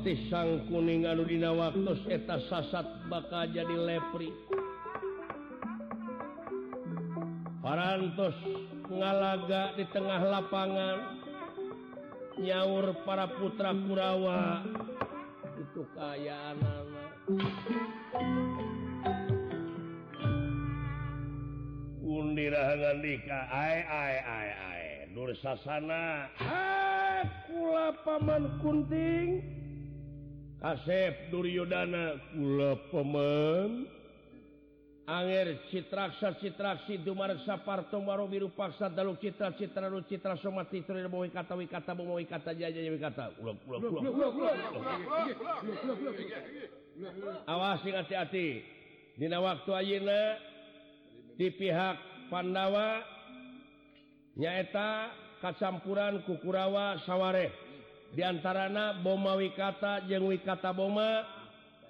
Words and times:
pasti 0.00 0.32
sang 0.32 0.64
kuning 0.72 1.04
anudina 1.04 1.52
waktu 1.52 1.92
eta 2.08 2.40
sasat 2.48 3.04
bakal 3.12 3.44
jadi 3.52 3.76
lepri. 3.76 4.32
Parantos 7.60 8.32
ngalaga 8.88 9.76
di 9.76 9.84
tengah 9.92 10.24
lapangan 10.24 11.20
nyaur 12.40 12.96
para 13.04 13.28
putra 13.28 13.76
Kurawa 13.76 14.64
itu 15.60 15.84
kayaan 15.92 16.56
anak 16.64 17.20
undirahangan 22.00 23.04
nikah 23.04 23.44
ai 23.52 23.78
ai 23.84 24.16
ai 24.16 24.48
ai 24.48 24.84
nur 25.12 25.28
sasana. 25.44 26.32
Ha 26.40 27.20
kula 27.52 27.92
paman 28.00 28.48
kunting. 28.64 29.59
Asep 30.60 31.32
Duryodana 31.32 32.20
kula 32.36 32.76
pemen 32.92 33.88
Anger 35.08 35.56
Citraksa 35.72 36.36
Citraksi 36.36 37.00
Dumarsa 37.00 37.64
Parto 37.64 37.96
Marobiru 37.98 38.52
Paksa 38.52 38.92
Dalu 38.92 39.16
Citra 39.16 39.56
Citra 39.56 39.88
Lu 39.88 40.04
Citra 40.04 40.36
Somati 40.36 40.84
Trir 40.84 41.08
Boy 41.08 41.32
Kata 41.32 41.56
Wikata 41.56 41.96
Bomoy 41.96 42.28
Kata 42.28 42.52
Jaja 42.52 42.76
Wikata 42.76 43.32
Ulah 43.40 43.56
ulah 43.64 43.80
ulah 43.80 44.52
Awas 47.48 47.80
sing 47.80 47.96
hati-hati 47.96 48.60
Dina 49.16 49.40
waktu 49.40 49.70
ayeuna 49.72 50.36
di 51.40 51.48
pihak 51.56 51.96
Pandawa 52.28 53.00
nyaeta 54.36 55.08
kacampuran 55.40 56.20
Kukurawa 56.28 57.00
Sawareh 57.08 57.69
diantarana 58.14 59.02
Boma 59.02 59.38
wikata 59.38 60.06
jeng 60.06 60.26
wikata 60.26 60.70
Boma 60.74 61.26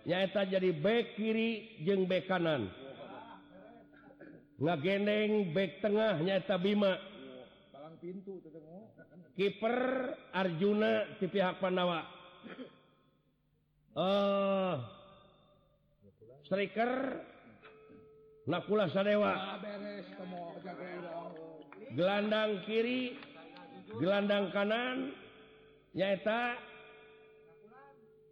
nyaeta 0.05 0.49
jadi 0.49 0.71
back 0.77 1.17
kiri 1.17 1.81
jeng 1.85 2.09
back 2.09 2.29
kanan. 2.29 2.69
Ngagendeng 4.61 5.57
back 5.57 5.81
tengah 5.81 6.21
nyaeta 6.21 6.57
Bima. 6.61 6.97
Pintu 8.01 8.41
kiper 9.37 9.77
Arjuna 10.33 11.21
di 11.21 11.29
pihak 11.29 11.61
Pandawa 11.61 12.01
eh 13.91 14.01
uh, 14.01 14.75
striker 16.49 17.21
Nakula 18.49 18.89
Sadewa. 18.89 19.61
Gelandang 21.93 22.65
kiri 22.65 23.19
gelandang 23.99 24.49
kanan 24.55 25.13
nyaeta 25.91 26.55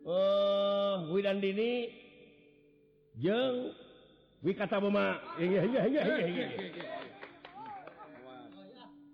oh 0.06 0.14
eh, 0.14 0.94
Widan 1.10 1.42
Dini 1.42 1.90
jeng 3.18 3.74
wikata 4.42 4.78
Boma 4.78 5.18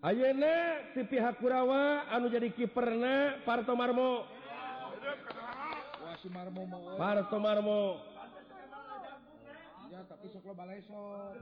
Ayeuna 0.05 0.85
ti 0.93 1.01
pihak 1.09 1.41
Kurawa 1.41 2.05
anu 2.13 2.29
jadi 2.29 2.53
kiperna 2.53 3.41
Parto 3.41 3.73
Marmo. 3.73 4.29
Parto 7.01 7.39
Marmo. 7.41 8.05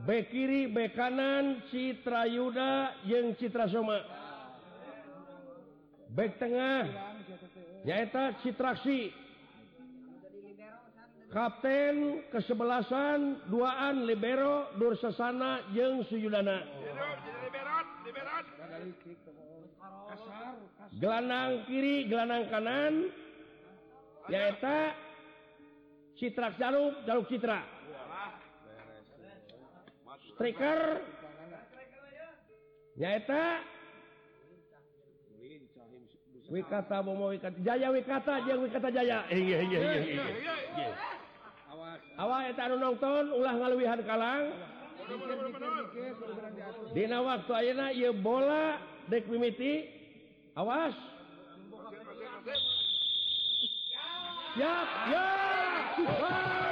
Bek 0.06 0.30
kiri 0.30 0.70
be 0.70 0.94
kanan 0.94 1.66
Citrayuda 1.74 3.02
yang 3.02 3.34
Citra 3.34 3.66
Soma 3.66 4.21
baik 6.12 6.36
Tengahnyata 6.38 8.36
Citraksi. 8.44 9.12
Kapten 11.32 12.28
kesebelasan 12.28 13.48
duaan 13.48 14.04
libero 14.04 14.68
Dursasana 14.76 15.64
jeung 15.72 16.04
Suyudana 16.04 16.60
gelandang 21.00 21.64
kiri 21.64 22.04
gelandang 22.10 22.44
kanan. 22.52 22.94
Nyaeta 24.28 24.94
Citra 26.14 26.52
Jaluk 26.60 27.02
Jaluk 27.08 27.26
Citra. 27.26 27.64
Striker. 30.34 30.80
Nyaeta 33.00 33.71
wikata 36.52 37.00
mau 37.02 37.32
Wikata 37.32 37.56
Jaya 37.64 37.88
wikata 37.90 38.44
je 38.44 38.52
wikata 38.52 38.88
Jaya. 38.92 39.24
Eh, 39.32 39.40
eh, 39.40 40.92
Awak 42.20 42.52
nonton 42.76 43.32
ulah 43.32 43.54
ngaluwihan 43.56 44.04
Kalang. 44.04 44.52
Dina 46.92 47.18
waktu 47.24 47.52
ayeuna 47.56 47.86
ieu 47.96 48.12
bola 48.12 48.76
dek 49.08 49.24
mimiti. 49.32 49.88
Awas. 50.52 50.92
Siap 54.52 54.88
ya, 55.08 55.16
ya. 55.16 55.24
Ah. 56.20 56.71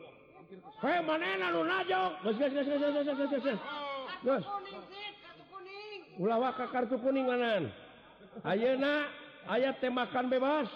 Hei, 0.51 0.99
manena 1.07 1.47
nu 1.55 1.63
najok? 1.63 2.11
Gus, 2.27 2.35
gus, 2.35 2.51
gus, 2.51 2.67
gus, 2.67 2.81
gus, 2.83 3.05
gus, 3.07 3.29
gus, 3.31 3.43
gus. 3.43 3.59
Gus. 4.27 4.43
Ulah 6.19 6.37
waka 6.43 6.67
kartu 6.67 6.99
kuning 6.99 7.23
manan. 7.23 7.71
Ayeuna 8.43 9.07
aya 9.47 9.71
temakan 9.79 10.27
bebas 10.27 10.67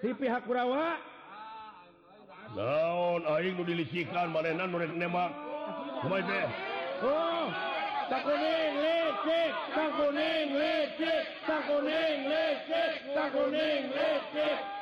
di 0.00 0.16
pihak 0.16 0.48
Kurawa. 0.48 0.96
Naon 2.56 3.28
aing 3.28 3.60
nu 3.60 3.64
dilicikan 3.68 4.32
manena 4.32 4.64
nu 4.64 4.80
rek 4.80 4.96
nembak. 4.96 5.36
Kumaha 6.00 6.24
teh? 6.24 6.48
Oh, 7.04 7.46
tak 8.08 8.24
kuning 8.24 8.72
lecek, 8.80 9.52
tak 9.76 9.90
kuning 10.00 10.48
lecek, 10.56 11.24
tak 11.44 11.62
kuning 11.68 12.18
lecek, 12.24 12.92
tak 13.12 13.28
kuning 13.36 13.84
lecek. 13.92 14.81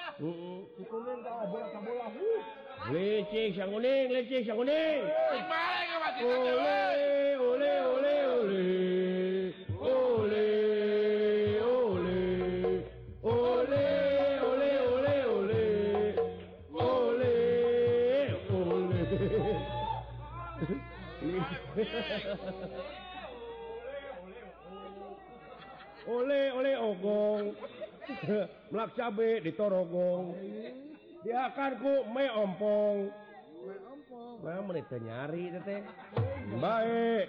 Lecek 2.91 3.57
sang 3.57 3.73
kuning, 3.73 4.07
lecek 4.13 4.45
sang 4.45 4.57
kuning. 4.61 5.01
Ole, 6.21 6.77
ole, 7.41 7.73
ole, 7.89 8.13
ole. 8.37 8.61
Ole, 9.81 10.45
ole. 11.65 12.13
Ole, 13.25 13.85
ole, 14.45 14.71
ole, 14.93 15.13
ole. 15.33 15.61
Ole, 16.77 17.33
ole. 18.53 19.01
Ole, 26.05 26.41
ole, 26.53 26.71
ogong. 26.77 27.57
belak 28.71 28.95
cabe 28.95 29.43
ditorogong 29.43 30.31
diakanku 31.27 32.07
me 32.09 32.25
ompong. 32.31 32.97
Nah, 34.41 34.59
menit 34.65 34.89
nyari 34.89 35.53
tete 35.53 35.85
baik. 36.57 37.27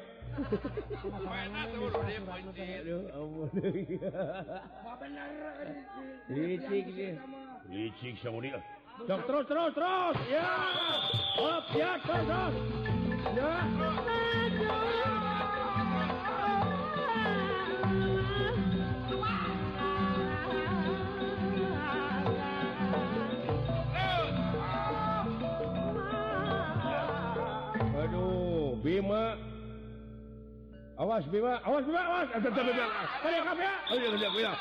Licik 6.32 6.86
sih. 6.96 7.12
Licik 7.68 8.14
sama 8.24 8.38
dia. 8.40 8.60
Cok 9.04 9.20
terus 9.28 9.44
terus 9.44 9.72
terus. 9.76 10.16
Ya. 10.32 10.52
Hop 11.36 11.64
ya 11.76 11.90
terus 12.00 12.24
terus. 12.24 12.54
Ya. 13.36 14.21
Bima. 29.02 29.36
Awas 30.98 31.24
Bima. 31.26 31.58
Awas 31.66 31.84
Bima 31.84 32.00
awas. 32.06 32.28
Ayo 32.30 32.50
kabeh 32.54 33.66
ayo 33.90 34.08
kabeh 34.14 34.30
ayo 34.30 34.52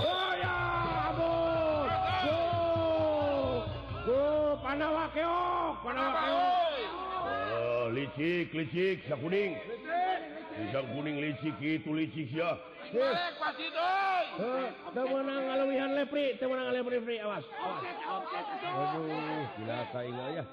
oh 0.00 0.32
ya 0.40 0.54
abun 1.12 1.88
go 2.24 2.38
go 4.06 4.20
panawa 4.64 5.04
keok 5.12 5.74
panawa 5.84 6.12
keok 6.24 6.56
oh 7.52 7.84
licik 7.92 8.48
licik 8.56 9.04
sakuning 9.12 9.60
Pisang 10.50 10.86
kuning 10.92 11.16
licik 11.24 11.56
itu 11.62 11.88
licik 11.94 12.36
ya. 12.36 12.52
Licik 12.92 13.34
pasti. 13.40 13.64
Eh, 14.40 14.68
teu 14.92 15.04
meunang 15.08 15.40
ngalawihan 15.46 15.96
lepri, 15.96 16.36
teu 16.36 16.52
meunang 16.52 16.74
lepri 16.74 17.16
awas. 17.16 17.40
Awas. 17.48 17.84
Aduh, 18.60 19.46
gila 19.56 19.78
ka 19.88 20.00
ya. 20.04 20.44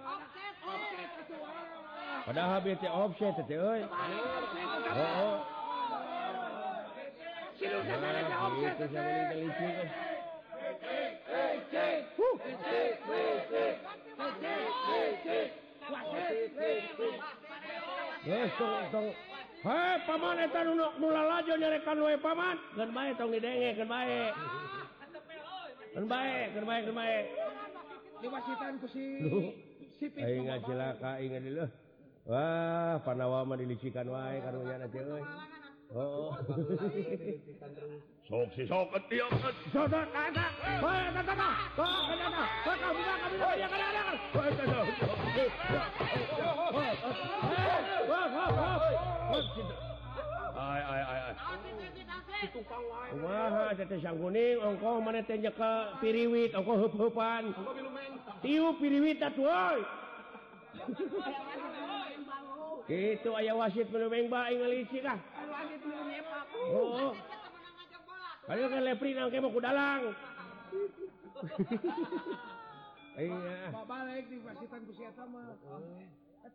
padahal 2.28 2.60
bete 2.60 2.88
offset 2.92 3.40
teh 3.48 3.56
euy 3.56 3.82
oh 3.88 5.36
Silu 7.56 7.80
sadana 7.88 8.22
teh 8.28 8.38
offset 8.46 8.92
teh 8.92 9.88
Yes, 18.28 18.52
tong 18.60 18.92
tong. 18.92 19.08
Hei, 19.64 19.96
paman 20.04 20.40
eta 20.44 20.60
nu 20.68 20.76
nu 20.76 21.08
lalajo 21.16 21.56
nyarekan 21.56 21.98
we 22.04 22.18
paman. 22.20 22.58
Geun 22.76 22.92
bae 22.92 23.16
tong 23.16 23.32
didenge, 23.32 23.70
geun 23.80 23.88
bae. 23.88 24.36
Keun 25.96 26.08
bae, 26.12 26.52
geun 26.54 26.66
bae, 26.68 26.80
geun 26.84 26.96
bae. 27.00 27.18
Diwasitan 28.22 28.74
ku 28.84 28.88
si 28.92 29.04
si 29.96 30.06
Pitu. 30.12 30.28
Aing 30.28 30.46
ngacilaka 30.52 31.10
aing 31.24 31.40
deuh. 31.40 31.87
Wah 32.28 33.00
panawa 33.08 33.48
mah 33.48 33.56
dilicikan 33.56 34.12
wae 34.12 34.44
karunya 34.44 34.76
nanti 34.84 35.00
euy. 35.00 35.24
Oh. 35.96 36.36
Sok 38.28 38.52
si 38.52 38.68
sok 38.68 38.92
ketiak. 38.92 39.32
Sok 39.72 39.88
anak. 39.96 40.52
Hei 40.60 41.08
anak 41.08 41.24
anak. 41.24 41.72
Hei 41.80 41.88
anak 41.88 42.20
anak. 42.28 42.48
Hei 42.68 42.76
anak 42.84 43.00
anak. 43.00 43.32
Hei 43.40 43.64
anak 43.64 43.80
anak. 43.80 44.20
Hei 44.36 44.52
anak 44.52 44.68
anak. 44.68 44.92
Hei 45.08 45.24
anak 45.24 45.56
anak. 45.56 45.96
Hei 46.76 47.72
anak 48.12 48.52
anak. 48.52 48.84
Ay 50.52 50.82
ay 50.84 51.02
ay 51.08 51.20
ay. 51.32 51.36
Kumaha 53.08 53.72
teh 53.72 53.88
teh 53.88 54.04
sang 54.04 54.20
kuning 54.20 54.60
engkoh 54.60 55.00
mane 55.00 55.24
teh 55.24 55.40
nyeke 55.40 55.74
piriwit 56.04 56.52
engkoh 56.52 56.76
heup-heupan. 56.76 57.56
Engko 57.56 57.72
bilu 57.72 57.88
meng. 57.96 58.20
Tiup 58.44 58.76
piriwit 58.84 59.24
atuh 59.24 59.48
euy. 59.48 59.80
itu 62.88 63.30
aya 63.36 63.54
wasit 63.56 63.88
menubeng 63.92 64.32
baik 64.32 64.56
ngalicikah 64.60 65.20
oh. 66.72 67.12
Ayo 68.48 68.72
kan 68.72 68.80
lepri 68.80 69.12
nangke 69.12 69.44
mau 69.44 69.52
kudalang 69.52 70.16
iya. 73.20 73.70
Balik 73.74 74.26
di 74.30 74.38
wasitan 74.42 74.82
ku 74.90 74.94
eta 74.94 75.26
mah. 75.30 75.54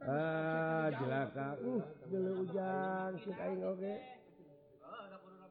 Ah, 0.03 0.11
ah 0.11 0.87
jelaka. 0.91 1.49
Uh 1.63 1.83
dulu 2.11 2.31
hujan 2.45 3.11
sih 3.25 3.35
aing 3.35 3.63
oge 3.65 3.95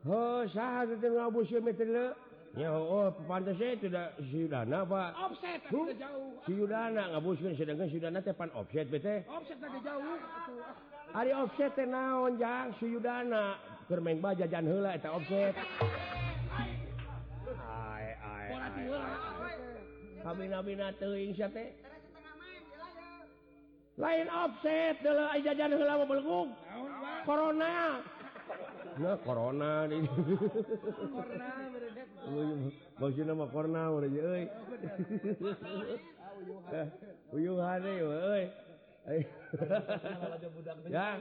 oh 0.06 0.42
saha 0.50 0.86
teh 0.86 1.10
ngabusi 1.10 1.58
meter 1.62 1.90
leuh 1.90 2.14
Ya 2.52 2.68
oh, 2.68 3.08
pantas 3.32 3.56
saya 3.56 3.80
tidak 3.80 4.12
Syudana 4.28 4.84
Pak. 4.84 5.10
Offset 5.16 5.64
huh? 5.72 5.88
jauh. 5.96 6.36
Syudana 6.44 7.16
ngabuskeun 7.16 7.56
sedangkan 7.56 7.88
Syudana 7.88 8.20
teh 8.20 8.36
pan 8.36 8.52
offset 8.52 8.92
bete. 8.92 9.24
Offset 9.32 9.56
tadi 9.56 9.80
jauh. 9.80 10.20
Ah. 10.20 11.24
Ari 11.24 11.32
offset 11.32 11.72
teh 11.80 11.88
naon 11.88 12.36
jang 12.36 12.76
Syudana 12.76 13.56
keur 13.88 14.04
main 14.04 14.20
baja 14.20 14.44
jajan 14.44 14.68
heula 14.68 15.00
eta 15.00 15.16
offset. 15.16 15.56
Ai 17.56 18.20
ai. 18.20 18.46
Habina-bina 20.28 20.92
teuing 21.00 21.32
sia 21.32 21.48
teh. 21.48 21.72
Lain 23.96 24.28
offset 24.28 25.00
deuleu 25.00 25.32
ai 25.32 25.40
jajan 25.40 25.72
heula 25.72 26.04
mah 26.04 26.08
belguk. 26.12 26.52
Corona. 27.24 28.04
Nah, 29.00 29.16
corona 29.24 29.88
di 29.88 30.04
Maksudnya 33.00 33.34
mah 33.34 33.48
corona 33.48 33.88
udah 33.88 34.10
je 34.12 34.20
euy. 34.20 34.44
Uyuhan 37.32 37.82
euy 37.88 38.02
euy. 38.04 38.44
Ya, 40.92 41.18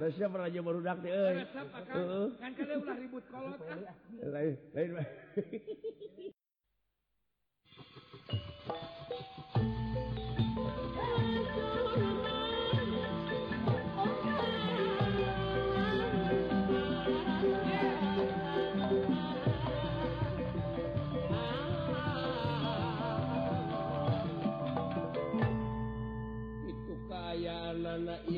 resep 0.00 0.32
raja 0.32 0.60
barudak 0.64 0.98
teh 1.04 1.12
euy. 1.12 1.44
Kan 2.40 2.50
kalian 2.56 2.80
ulah 2.80 2.96
ribut 2.96 3.24
kolot 3.28 3.60
ah. 3.60 3.94
Lain 4.24 4.56
lain. 4.72 5.04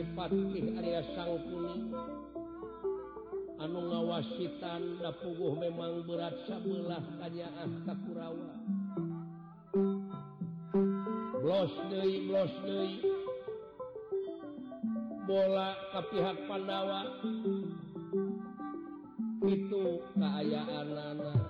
Patih 0.02 0.74
Arya 0.74 1.06
Sangkuni. 1.14 1.94
Anu 3.62 3.80
ngawasitan 3.86 4.98
Dapuguh 4.98 5.54
memang 5.54 6.02
berat 6.04 6.34
sebelah 6.42 7.00
tanyaan 7.22 7.86
Takurawa 7.86 8.50
Blosnei, 11.44 12.28
deui 12.28 13.04
bola 15.24 15.70
ke 15.92 16.00
pihak 16.12 16.38
Pandawa. 16.50 17.02
Itu 19.44 20.00
keayaan 20.16 20.88
anak 20.92 21.40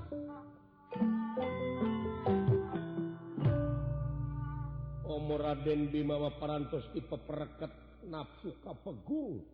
Om 5.07 5.31
Raden 5.31 5.95
Bimawa 5.95 6.35
Parantos 6.43 6.91
dipepereket. 6.91 7.94
nafsu 8.11 8.53
kapegung. 8.65 9.45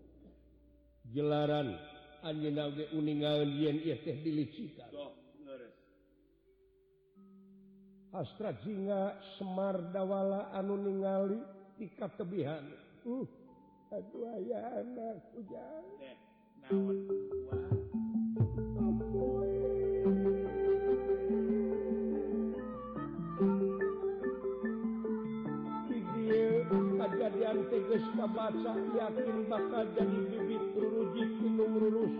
Jelaran 1.14 1.74
anjeunna 2.22 2.70
ge 2.76 2.84
uningaeun 2.94 3.50
yen 3.60 3.78
ieu 3.82 3.98
teh 4.04 4.16
dilicikan. 4.24 4.90
Astra 8.10 8.50
Jinga 8.62 9.22
Semar 9.38 9.78
Dawala 9.94 10.50
anu 10.58 10.74
ningali 10.76 11.38
di 11.78 11.86
katebihan. 11.94 12.66
Uh 13.06 13.26
aduh 13.90 14.22
aya 14.38 14.86
anak 14.86 15.18
ujang 15.34 15.86
baca 28.30 28.74
yakin 28.94 29.36
bakal 29.50 29.84
jadi 29.94 30.18
bibit 30.30 30.64
rujuk 30.78 31.32
lurus. 31.58 32.14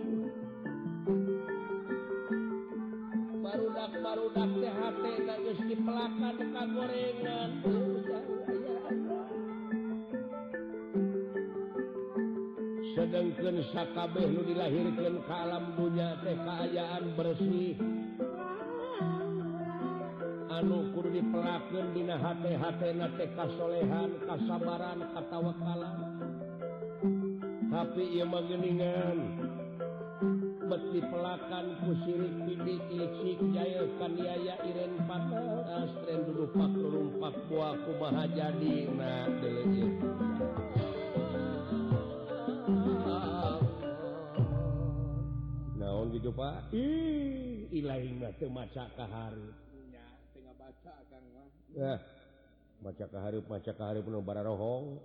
Barudak 3.41 3.91
barudak 3.99 4.49
THT 4.59 5.03
nangis 5.27 5.59
di 5.67 5.75
pelakan 5.79 6.33
dekat 6.39 6.67
gorengan 6.71 7.51
sedangkan 12.91 13.57
sakabeh 13.73 14.29
nu 14.29 14.45
dilahirkan 14.45 15.19
ke 15.25 15.33
alam 15.33 15.73
dunia 15.75 16.15
teh 16.21 16.37
kaayaan 16.37 17.03
bersih. 17.17 17.75
diperakan 21.11 21.91
di 21.91 22.01
kaslehan 23.35 24.09
kasabaran 24.23 24.99
katawakala 25.11 25.91
tapi 27.67 28.03
ia 28.15 28.23
menggeningan 28.23 29.17
beti 30.71 31.03
pelakan 31.03 31.65
kusirik 31.83 32.35
bidik 32.47 32.83
licik 32.95 33.39
jaya 33.51 33.83
kaniaya 33.99 34.55
iren 34.63 34.93
patah 35.03 35.83
astren 35.83 36.31
dulu 36.31 36.47
pak 36.55 36.73
rumpak 36.79 37.35
buahku 37.51 37.91
kumaha 37.91 38.25
jadi 38.31 38.87
nah 38.95 39.27
delik 39.43 39.99
naon 45.75 46.07
gitu 46.15 46.31
pak? 46.31 46.71
Ih 46.71 47.67
ilahi 47.73 48.15
teu 48.39 48.47
maca 48.47 48.87
kahari. 48.95 49.70
baca 50.71 51.03
kang 51.11 51.25
mah 51.35 51.47
eh, 51.75 51.97
maca 52.79 53.05
kahari 53.11 53.39
baca 53.43 53.71
kahari 53.75 53.99
penuh 53.99 54.23
bara 54.23 54.41
rohong. 54.43 54.99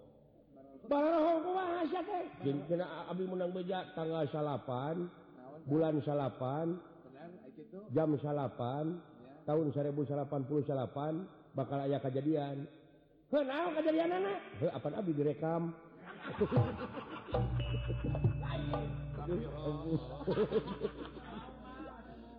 Bara 0.87 1.09
rohong. 1.19 1.41
Kumaha 1.43 1.81
sia 1.91 2.03
teh. 2.07 2.25
Jeung 2.47 2.61
kana 2.71 2.87
abdi 3.11 3.25
meunang 3.27 3.51
beja 3.51 3.91
tanggal 3.99 4.25
salapan 4.31 5.11
bulan 5.67 5.99
salapan 6.07 6.79
jam 7.91 8.15
salapan 8.23 9.03
tahun 9.47 9.67
1088 9.75 11.59
bakal 11.59 11.79
aya 11.83 11.99
kejadian 11.99 12.67
heh 13.35 13.43
naon 13.43 13.75
kejadianna 13.75 14.35
heh 14.63 14.71
apa 14.71 14.87
abdi 14.95 15.13
direkam? 15.15 15.75
Oh. 19.27 19.99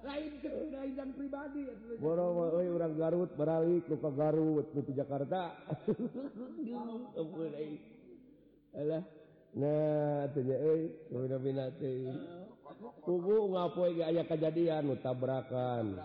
lain 0.07 0.31
eh, 0.31 0.39
ke 0.39 0.49
lain 0.71 1.09
pribadi 1.11 1.61
atuh. 1.67 1.99
Boro 1.99 2.25
mah 2.31 2.47
euy 2.55 2.67
urang 2.71 2.95
Garut 2.95 3.31
baralik 3.35 3.83
nu 3.91 3.95
ka 3.99 4.11
Garut 4.15 4.67
nu 4.71 4.79
ti 4.87 4.91
Jakarta. 4.95 5.51
Alah. 8.77 9.03
Nah, 9.57 10.29
teh 10.31 10.43
euy, 10.43 10.81
bina-bina 11.09 11.67
teh. 11.75 12.13
Kubu 13.03 13.51
ngapoe 13.51 13.89
eh, 13.89 13.93
ge 13.97 14.03
aya 14.05 14.23
kejadian 14.27 14.91
nu 14.91 14.95
tabrakan, 15.01 15.97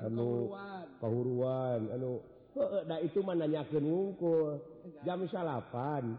anu 0.00 0.48
Kahuruan. 0.96 1.92
anu 1.92 2.24
eh, 2.56 2.56
heueuh 2.56 2.82
da 2.88 2.96
itu 3.04 3.20
mah 3.22 3.36
nanyakeun 3.36 3.84
wungkul. 3.84 4.58
Jam 5.06 5.22
salapan. 5.28 6.16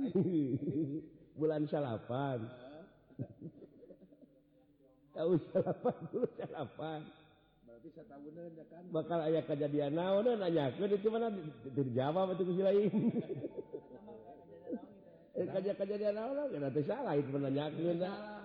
Bulan 1.38 1.64
salapan. 1.70 2.48
tahun 5.20 5.36
salapan 5.52 5.96
dulu 6.08 6.28
salapan 6.40 7.00
berarti 7.80 7.88
setahun 7.96 8.32
kan? 8.68 8.82
Bakal 8.92 9.18
aya 9.24 9.40
kejadian 9.44 9.92
naon 9.96 10.24
dan 10.24 10.36
nanya 10.40 10.72
ke 10.76 10.84
itu 10.84 11.08
mana? 11.08 11.32
Dijawab 11.76 12.36
itu 12.36 12.42
kusi 12.44 12.62
lain 12.64 12.92
eh, 15.40 15.46
kerja 15.48 15.72
kejadian 15.76 16.14
naon 16.16 16.52
ya 16.52 16.58
nanti 16.60 16.80
salah 16.84 17.16
itu 17.16 17.28
menanya 17.32 17.72
ke 17.72 17.80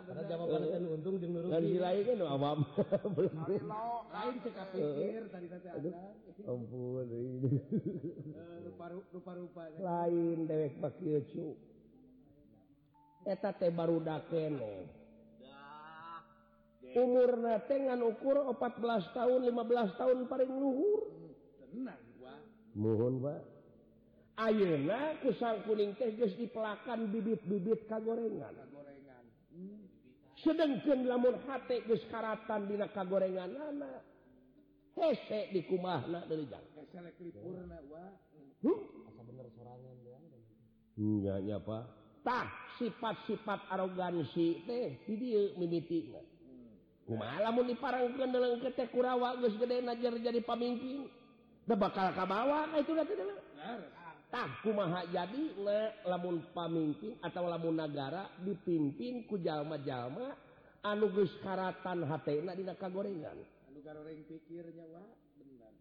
karena 0.06 0.22
jawaban 0.30 0.62
eh, 0.64 0.80
itu 0.80 0.88
untung 0.88 1.16
jeng 1.20 1.32
nurut 1.36 1.52
kusi 1.52 1.80
lain 1.80 2.04
kan 2.08 2.20
awam. 2.32 2.60
Belum. 3.16 3.36
Lain 3.44 3.64
lain 4.12 4.36
cekap 4.40 4.68
pikir 4.72 5.24
eh, 5.24 5.32
tadi 5.32 5.48
tadi 5.52 5.68
ada. 5.68 5.90
Ampun 6.48 7.08
ini. 7.12 7.52
Rupa 8.72 8.86
rupa 8.92 9.32
rupa 9.36 9.64
lain 9.80 10.48
dewek 10.48 10.80
pak 10.80 10.92
kieu 11.00 11.24
cu. 11.28 11.60
Eta 13.26 13.52
teh 13.52 13.74
barudak 13.74 14.30
dakene. 14.30 15.05
umur 16.96 17.36
natengan 17.38 18.00
ukur 18.02 18.48
14 18.56 19.16
tahun 19.16 19.40
15 19.52 20.00
tahun 20.00 20.18
paling 20.32 20.52
luhur 20.52 21.02
mohon 22.76 23.20
Pak 23.24 23.56
Ayeuna 24.36 25.16
kusang 25.24 25.64
kuning 25.64 25.96
teh 25.96 26.12
geus 26.12 26.36
dipelakan 26.36 27.08
bibit-bibit 27.08 27.88
kagorengan. 27.88 28.52
Kagorengan. 28.52 29.24
Hmm. 29.56 29.88
Sedengkeun 30.44 31.08
lamun 31.08 31.40
hate 31.48 31.88
geus 31.88 32.04
karatan 32.12 32.68
dina 32.68 32.92
kagorenganana. 32.92 34.04
Hese 34.92 35.56
di 35.56 35.64
kumahna 35.64 36.28
deui 36.28 36.52
jang. 36.52 36.68
Hese 36.76 37.00
rek 37.00 37.16
lipurna 37.24 37.80
wa. 37.88 38.12
Hmm? 38.60 39.08
Asa 39.08 39.22
bener 39.24 39.48
sorangan 39.56 39.96
ya. 40.04 40.20
Enggak 41.00 41.40
nya, 41.48 41.58
Pak. 41.64 41.84
Tah 42.28 42.48
sifat-sifat 42.76 43.72
arogansi 43.72 44.68
teh 44.68 45.00
di 45.08 45.16
dieu 45.16 45.56
mimitina. 45.56 46.20
lamun 47.14 47.70
di 47.70 47.78
parangkan 47.78 48.34
dalam 48.34 48.58
ketek 48.66 48.90
kurawa 48.90 49.38
geus 49.38 49.54
gede 49.62 49.86
najar 49.86 50.18
jadi 50.18 50.42
pamimpin. 50.42 51.06
Da 51.66 51.74
bakal 51.74 52.14
kabawa 52.14 52.70
nah 52.70 52.78
itu 52.78 52.94
nanti 52.94 53.14
tah 54.30 54.50
kumaha 54.66 55.06
jadi 55.10 55.54
le, 55.62 55.82
lamun 56.06 56.42
pamimpin 56.54 57.18
atau 57.22 57.46
lamun 57.46 57.78
negara 57.78 58.30
dipimpin 58.42 59.26
ku 59.30 59.38
jalma 59.38 59.78
jalma 59.82 60.34
anu 60.82 61.10
geus 61.14 61.34
karatan 61.46 62.06
hatena 62.10 62.58
dina 62.58 62.74
kagorengan. 62.74 63.38
Anu 63.70 63.80
garoreng 63.86 64.26
pikirnya 64.26 64.86
wa 64.90 65.02
bener 65.38 65.74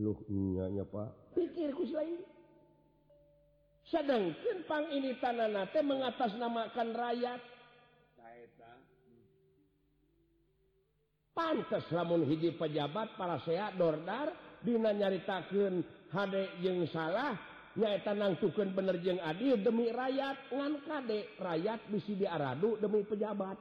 lu 0.00 0.16
nya 0.28 0.64
nya 0.72 0.84
pak. 0.88 1.36
Pikir 1.36 1.76
ku 1.76 1.84
lain. 1.92 2.24
Sedangkan 3.90 4.58
pang 4.70 4.86
ini 4.92 5.18
tanah 5.18 5.50
nate 5.50 5.80
mengatasnamakan 5.82 6.88
rakyat. 6.94 7.40
pantes 11.40 11.88
lamun 11.88 12.28
hiji 12.28 12.52
pejabat 12.52 13.16
para 13.16 13.40
sehat 13.48 13.80
dordar 13.80 14.28
Dina 14.60 14.92
nyaritakeun 14.92 15.80
hade 16.12 16.60
jeung 16.60 16.84
salah 16.92 17.32
nyaeta 17.80 18.12
nangtukeun 18.12 18.76
bener 18.76 19.00
jeung 19.00 19.16
adil 19.24 19.56
demi 19.56 19.88
rakyat 19.88 20.36
ngan 20.52 20.84
kade 20.84 21.32
rakyat 21.40 21.80
bisi 21.88 22.20
diaradu 22.20 22.76
demi 22.76 23.00
pejabat. 23.08 23.56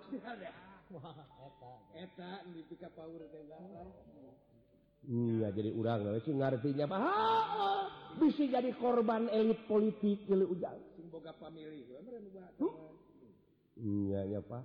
Iya 5.08 5.48
jadi 5.56 5.72
urang 5.72 6.04
ngartinya 6.04 6.86
bisa 8.20 8.44
jadi 8.44 8.76
korban 8.76 9.32
elit 9.32 9.64
politik 9.72 10.28
hmm? 10.28 10.52
Iya 13.80 14.22
ya 14.36 14.40
Pak. 14.44 14.64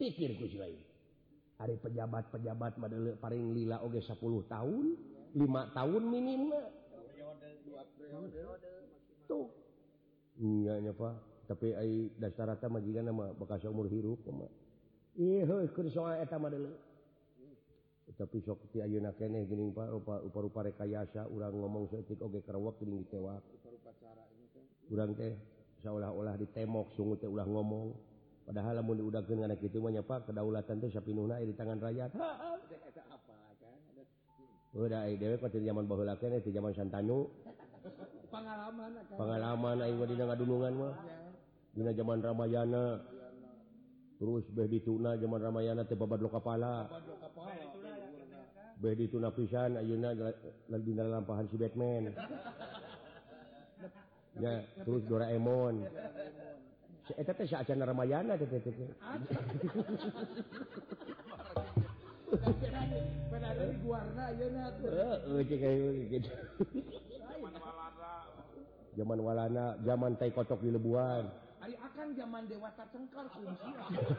Pikirku 0.00 0.48
lain. 0.56 0.88
hari 1.58 1.74
pejabat-pejabat 1.82 2.78
Madele 2.78 3.18
paling 3.18 3.52
lila 3.52 3.82
oge 3.82 3.98
10 3.98 4.14
tahun 4.46 4.84
5 5.34 5.76
tahun 5.76 6.02
minimal 6.06 6.64
tuh. 9.28 9.46
Iya 10.38 10.92
Pak. 10.94 11.14
Tapi 11.48 11.72
ai 11.72 12.12
dasar 12.20 12.52
rata 12.52 12.68
majikan 12.68 13.08
nama 13.08 13.32
bekas 13.32 13.64
umur 13.66 13.88
hirup 13.88 14.20
mah. 14.28 14.52
iya 15.18 15.42
keur 15.74 15.90
soal 15.90 16.22
eta 16.22 16.38
Madele 16.38 16.70
tapi 18.16 18.40
sok 18.40 18.72
ti 18.72 18.80
ayeuna 18.80 19.12
keneh 19.12 19.44
geuning 19.44 19.70
Pak 19.76 19.92
rupa-rupa 19.94 20.64
rekayasa 20.64 21.28
urang 21.28 21.54
ngomong 21.54 21.86
seutik 21.92 22.18
oge 22.24 22.40
kerewek 22.40 22.80
geuning 22.80 23.04
ditewak. 23.04 23.42
Rupa 23.62 23.92
cara 24.00 24.24
ini 24.32 24.46
teh. 24.50 24.64
Urang 24.88 25.12
teh 25.12 25.36
seolah-olah 25.84 26.34
ditemok 26.40 26.90
sungut 26.96 27.20
teh 27.20 27.28
ulah 27.28 27.44
ngomong. 27.44 27.92
padahal 28.48 28.80
lamun 28.80 28.96
diudakeun 29.04 29.44
diudakan 29.44 29.60
kitu 29.60 29.76
mah 29.76 29.92
nyapa 29.92 30.24
kedaulatan 30.24 30.80
teh 30.80 30.88
sapinuhna 30.88 31.36
aya 31.36 31.44
di 31.44 31.52
tangan 31.52 31.76
rakyat. 31.84 32.16
Eta 32.16 33.02
apa 33.12 33.36
kan? 33.60 33.76
Udah 34.72 35.04
dewe 35.04 35.36
pasti 35.36 35.60
zaman 35.60 35.84
keneh 36.16 36.40
ti 36.40 36.48
zaman 36.48 36.72
santanu 36.72 37.28
pengalaman 38.32 38.90
pengalaman 39.12 39.76
aing 39.84 40.00
wadina 40.00 40.24
ngadulungan 40.32 40.72
mah. 40.80 40.94
Dina 41.76 41.92
zaman 41.92 42.24
ramayana. 42.24 43.04
Terus 44.16 44.44
beh 44.48 44.66
dituna 44.66 45.20
zaman 45.20 45.40
ramayana 45.44 45.84
teh 45.84 45.94
babad 45.94 46.24
lo 46.24 46.32
kepala 46.32 46.88
beh 48.78 48.94
dituna 48.94 49.28
pisan 49.34 49.76
ayeuna 49.76 50.14
lagi 50.72 50.90
dalam 50.96 51.20
lampahan 51.20 51.44
si 51.52 51.60
Batman. 51.60 52.08
Ya 54.38 54.62
terus 54.86 55.02
Doraemon. 55.10 55.82
Eta 57.16 57.32
eh, 57.32 57.36
teh 57.40 57.46
saacana 57.48 57.88
Ramayana 57.88 58.36
teh 58.36 58.44
teh 58.44 58.60
teh 58.60 58.74
pada 63.32 63.46
ada 63.56 63.64
di 63.72 63.76
guarna 63.80 64.22
ayeuna. 64.28 64.68
Zaman 68.98 69.18
walana, 69.22 69.66
zaman 69.86 70.12
tai 70.18 70.34
kotok 70.34 70.60
di 70.60 70.74
lebuan. 70.74 71.24
Ari 71.62 71.74
akan 71.78 72.06
zaman 72.18 72.42
dewata 72.50 72.84
cengkar 72.90 73.26
fungsi 73.30 73.70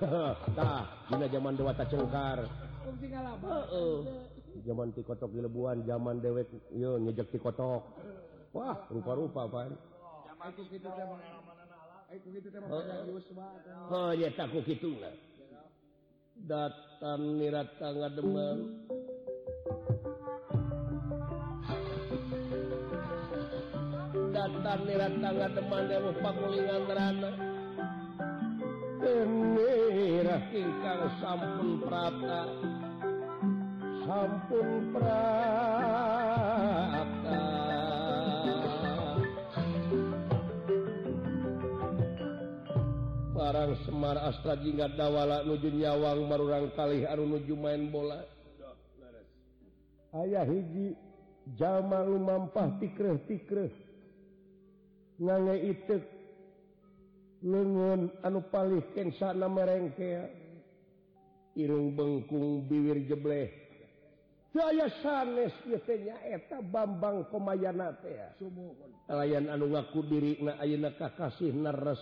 Tah, 0.57 0.83
dina 1.11 1.27
zaman 1.27 1.53
dewata 1.55 1.83
cengkar. 1.87 2.39
fungsi 2.83 3.05
ngalaba 3.11 3.47
Heeh. 3.47 3.67
Oh, 3.75 3.97
oh. 4.07 4.25
Zaman 4.65 4.91
tikotok 4.91 5.29
di 5.35 5.39
lebuan, 5.45 5.85
zaman 5.85 6.19
dewek 6.19 6.49
yo 6.73 6.97
nyejek 6.97 7.29
tikotok. 7.31 7.85
Wah, 8.55 8.87
rupa-rupa 8.89 9.45
pan. 9.45 9.71
Oh, 13.89 14.11
ya, 14.17 14.33
takut 14.33 14.65
gitu 14.65 14.97
datang 16.47 17.35
niratanga 17.35 18.07
Demang 18.15 18.59
datang 24.31 24.81
niratanga 24.87 25.47
Deman 25.51 25.83
yang 25.91 26.15
pakulingan 26.23 26.83
rana 26.87 27.31
Tenirah 28.99 30.43
ingkang 30.51 31.03
sampun 31.23 31.79
prata. 31.79 32.51
Sampun 34.03 34.69
prata. 34.91 35.38
Semar 43.85 44.19
Astra 44.19 44.59
jingga 44.59 44.91
Dawala 44.91 45.47
nuju 45.47 45.71
Nyawang 45.71 46.27
Marurang 46.27 46.71
kali 46.75 47.07
anu 47.07 47.37
nuju 47.37 47.55
main 47.55 47.87
bola. 47.91 48.19
Ayaah 50.09 50.47
hiji 50.47 50.97
Jamal 51.55 52.09
Lumampah 52.09 52.81
tikre 52.81 53.21
tikre 53.29 53.69
ngange 55.19 55.55
itik 55.69 56.03
lengun 57.45 58.11
anu 58.25 58.39
palih 58.49 58.83
kensana 58.95 59.47
merengkea. 59.47 60.27
Irung 61.59 61.91
bengkung 61.97 62.69
biwir 62.71 63.03
jebleh. 63.03 63.51
Daya 64.49 64.89
sanes 65.05 65.53
yetenya 65.67 66.17
eta 66.25 66.63
Bambang 66.63 67.29
Komayana 67.29 67.93
teh. 68.01 68.17
Layan 69.09 69.45
anu 69.51 69.69
ngaku 69.73 69.99
diri 70.09 70.33
na 70.41 70.57
ayeuna 70.57 70.95
kakasih 70.97 71.53
naras 71.53 72.01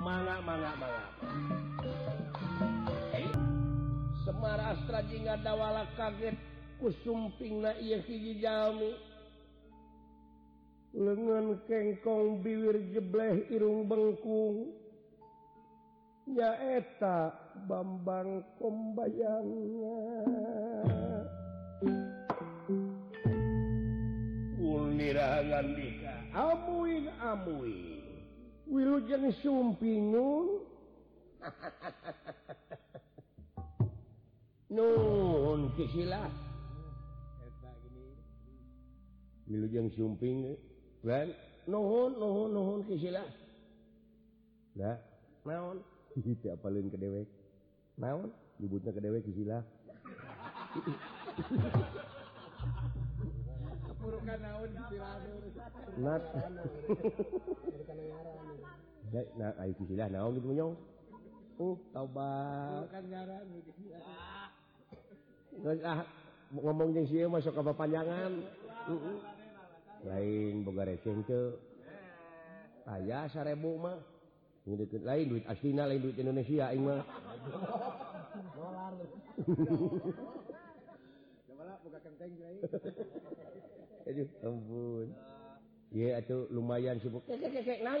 mana 0.00 0.40
mana 0.40 0.70
eh, 0.72 0.76
mana 0.80 1.04
Semar 4.24 4.60
Astra 4.60 5.04
jingga 5.04 5.36
dawala 5.44 5.84
kaget 5.96 6.36
kusumping 6.80 7.60
na 7.60 7.76
iya 7.76 8.00
hiji 8.00 8.40
jami 8.40 8.96
lengan 10.90 11.54
kengkong 11.70 12.42
biwir 12.42 12.82
jebleh 12.90 13.46
irung 13.50 13.86
bengkung. 13.86 14.74
Nyaeta 16.30 17.34
Bambang 17.66 18.46
Kombayangnya. 18.58 19.98
Unirangan 24.60 25.66
dika. 25.74 26.14
Amuin 26.30 27.10
amuin. 27.18 27.89
wilujeng 28.70 29.34
sumpingun 29.42 30.62
nun 34.74 35.74
kisilah 35.74 36.30
wilujeng 39.50 39.90
sumping 39.98 40.54
ban 41.02 41.34
nuhun 41.66 42.14
nuhun 42.14 42.48
nuhun 42.54 42.80
kisilah 42.86 43.26
lah 44.78 45.10
naon? 45.46 45.82
Hiji 46.24 46.50
apalin 46.50 46.90
ke 46.90 46.98
dewek. 46.98 47.28
Naon? 47.98 48.30
Nyebutna 48.60 48.92
ke 48.92 49.00
dewek 49.00 49.24
kisilah 49.24 49.62
ngomong 66.50 66.90
masuk 67.30 67.54
apa 67.62 67.72
panjangan 67.78 68.32
lain 70.02 70.66
receh 70.66 71.16
ke 71.28 71.40
aya 72.90 73.28
sarebu 73.30 73.78
mah 73.78 73.98
lain 75.04 75.26
duit 75.30 75.44
astina 75.46 75.86
lain 75.86 76.02
duit 76.02 76.16
Indonesia 76.18 76.72
aing 76.72 76.82
mah 76.82 77.04
dolar 81.46 81.76
buka 81.84 81.98
kenteng 82.02 82.32
lain 82.40 82.60
ampun 84.44 85.08
iya 85.90 86.22
itu 86.22 86.46
lumayan 86.50 86.96
sibuk 87.02 87.24
kek, 87.26 87.38
kek, 87.40 87.64
kek, 87.64 87.80
nah, 87.82 87.96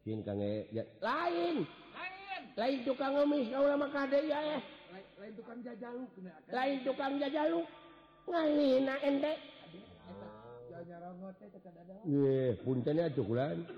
Mungkin, 0.00 0.24
kange, 0.24 0.64
ya. 0.72 0.80
lain 1.04 1.68
lain, 1.92 2.42
lain 2.56 2.78
tukang 2.88 3.12
ngemis 3.20 3.52
kau 3.52 3.68
lama 3.68 3.84
kade 3.92 4.16
ya 4.24 4.40
eh. 4.56 4.60
lain, 4.90 5.06
lain 5.20 5.32
tukang 5.36 5.58
jajaluk 5.60 6.08
lain 6.48 6.76
tukang 6.88 7.14
jajaluk 7.20 7.66
ngahina 8.26 8.96
ente 9.04 9.34
Yeah, 12.08 12.56
puncanya 12.64 13.12
cukulan 13.12 13.68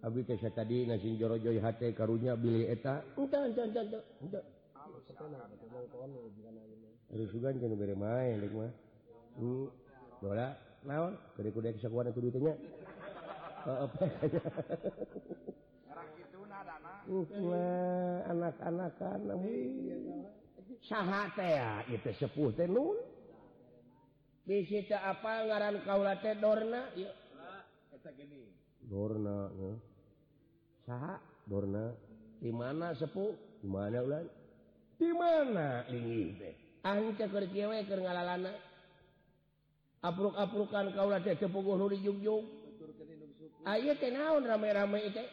Abi 0.00 0.24
teh 0.24 0.40
tadi 0.40 0.88
nasi 0.88 1.12
jorojoy 1.20 1.60
hati 1.60 1.92
karunya 1.92 2.32
bili 2.32 2.64
eta. 2.64 3.04
Entah, 3.20 3.44
entah, 3.44 3.64
entah, 3.68 3.84
entah. 3.84 4.02
Entah. 4.24 4.44
Harus 7.12 7.28
sugan 7.28 7.60
main, 7.60 7.76
bermain, 7.76 8.40
mah. 8.48 8.72
naon? 10.86 11.14
Duitnya. 17.10 17.66
Anak-anak 18.30 18.90
kan 19.02 19.20
sah 20.80 21.84
itu 21.92 22.10
sepuh 22.16 22.54
tenun 22.56 22.96
disita 24.48 25.02
apa 25.04 25.44
ngaran 25.44 25.76
kaula 25.84 26.16
teh 26.22 26.34
Dorna? 26.38 26.88
Dorna 28.86 29.50
sah 30.86 31.20
Dorna. 31.44 31.92
Di 32.40 32.48
mana 32.48 32.96
sepuh? 32.96 33.60
Di 33.60 33.68
mana 33.68 34.00
ulan 34.00 34.24
di 34.96 35.10
mana? 35.12 35.84
Ini 35.90 36.20
teh. 36.40 36.54
Anca 36.80 37.26
kerja 37.28 37.68
we 37.68 37.84
keur 37.84 38.00
ngalalana. 38.00 38.69
apruk-aprukan 40.00 40.96
kau 40.96 41.08
kepuguh 41.12 41.76
di 41.92 41.98
Jugjung 42.04 42.60
ayo 43.68 43.92
ah, 43.92 43.96
teh 43.96 44.08
naon 44.08 44.42
rame-rame 44.48 45.12
teh. 45.12 45.28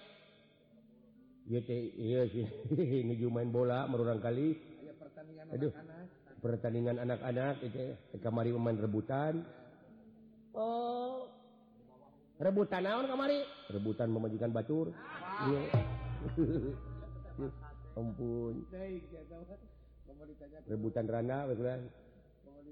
Iya 1.47 1.59
teh 1.63 1.79
iya 1.95 2.21
sih. 2.27 2.43
Nuju 3.07 3.31
main 3.31 3.47
bola 3.47 3.87
merurang 3.87 4.19
kali. 4.19 4.59
Pertandingan 4.99 5.45
aduh 5.47 5.71
anak 5.71 5.87
-anak. 5.87 6.05
pertandingan 6.43 6.97
anak-anak 6.99 7.55
itu 7.63 7.95
kamari 8.19 8.51
pemain 8.51 8.75
rebutan. 8.75 9.47
Oh. 10.51 11.31
Rebutan 12.37 12.83
naon 12.83 13.07
kamari? 13.07 13.39
Rebutan 13.71 14.11
memajikan 14.11 14.51
batur 14.51 14.91
ah. 14.91 15.47
iya. 15.47 15.61
Ampun. 17.97 18.67
Rebutan 20.67 21.05
rana 21.07 21.47
betul 21.47 21.87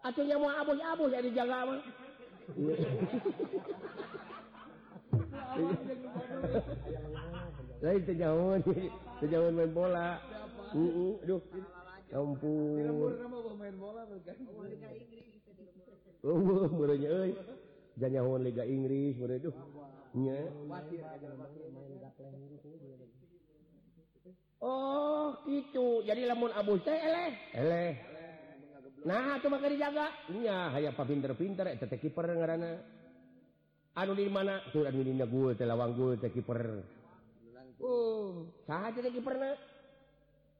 atuhnya 0.00 0.36
mau 0.40 0.48
abu-abu 0.48 1.04
ya 1.12 1.20
dijaga 1.20 1.58
mah. 1.68 1.80
Lain 7.80 8.02
sejauh 8.04 8.60
sejauh 9.20 9.50
main 9.52 9.72
bola. 9.72 10.20
Uh 10.70 11.18
duh 11.26 11.42
ampun. 12.14 13.14
Oh 16.20 16.68
murahnya 16.68 17.08
euy 17.08 17.32
janya 17.96 18.20
hon 18.24 18.44
liga 18.44 18.64
Inggris 18.64 19.16
meureun 19.16 19.32
oh, 19.32 19.36
eh. 19.36 19.42
duh 19.44 19.56
nya. 20.20 20.38
Oh 24.60 25.32
gitu 25.48 26.04
jadi 26.04 26.28
lamun 26.28 26.52
abu 26.52 26.76
teh 26.84 26.92
eleh. 26.92 27.32
Eleh. 27.56 28.19
nah 29.00 29.40
atau 29.40 29.48
maka 29.48 29.72
hayang 29.72 29.96
aya 30.76 30.90
pinter-pinter 30.92 31.66
kiper 31.96 32.26
aduh 33.96 34.14
di 34.14 34.28
mana 34.28 34.60
tuh 34.70 34.84
lawang 34.84 35.56
telawang 35.56 35.90
gue 35.96 36.28
kiper 36.28 36.60
oh 37.80 38.44
saja 38.68 39.00
kiper 39.00 39.34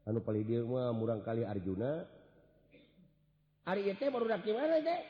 anu 0.09 0.18
paling 0.24 0.44
dia 0.48 0.64
mah 0.64 0.96
murang 0.96 1.20
kali 1.20 1.44
Arjuna 1.44 2.09
hari 3.68 3.92
itu 3.92 4.09
baru 4.09 4.24
dak 4.24 4.42
gimana 4.42 4.81
teh 4.81 5.00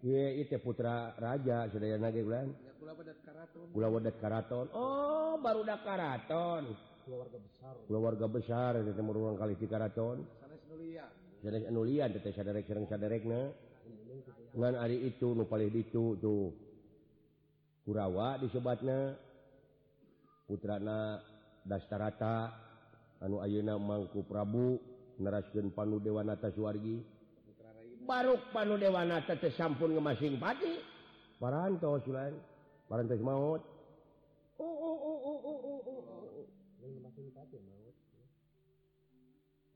Ye, 0.00 0.40
itu 0.40 0.56
putra 0.64 1.12
raja 1.20 1.68
sedaya 1.68 2.00
nage 2.00 2.24
bulan. 2.24 2.48
Kula 2.80 2.96
wadat 2.96 3.20
karaton. 3.20 3.68
Kula 3.68 3.88
wadat 3.92 4.16
karaton. 4.16 4.66
Oh, 4.72 5.36
baru 5.36 5.60
dak 5.60 5.84
karaton. 5.84 6.72
Keluarga 7.04 7.36
besar. 7.36 7.74
Keluarga 7.84 8.26
besar 8.32 8.72
itu 8.80 9.02
murang 9.04 9.36
kali 9.36 9.60
di 9.60 9.68
karaton. 9.68 10.24
Sanes 10.40 10.64
nulian. 10.72 11.12
anu 11.44 11.80
lihat 11.88 12.12
saderek 12.20 12.68
sareng 12.68 12.86
saderekna. 12.88 13.40
Ngan 14.50 14.74
ari 14.76 15.06
itu 15.06 15.32
nu 15.32 15.46
paling 15.46 15.70
ditu 15.72 16.18
tuh. 16.20 16.52
Kurawa 17.86 18.36
disebatnya 18.36 19.16
putrana 20.44 21.22
dastarata 21.64 22.52
anu 23.24 23.40
Ayeuna 23.40 23.80
mangku 23.80 24.26
Prabu 24.28 24.76
nerasken 25.16 25.72
panu 25.72 25.96
Dewanata 26.02 26.52
Suwargi. 26.52 27.00
Baruk 28.04 28.52
panu 28.52 28.76
Dewanata 28.76 29.38
tersampun 29.40 29.96
ngemasing 29.96 30.36
pati. 30.36 30.76
Parantos 31.40 32.04
parantos 32.84 33.22
maut. 33.24 33.79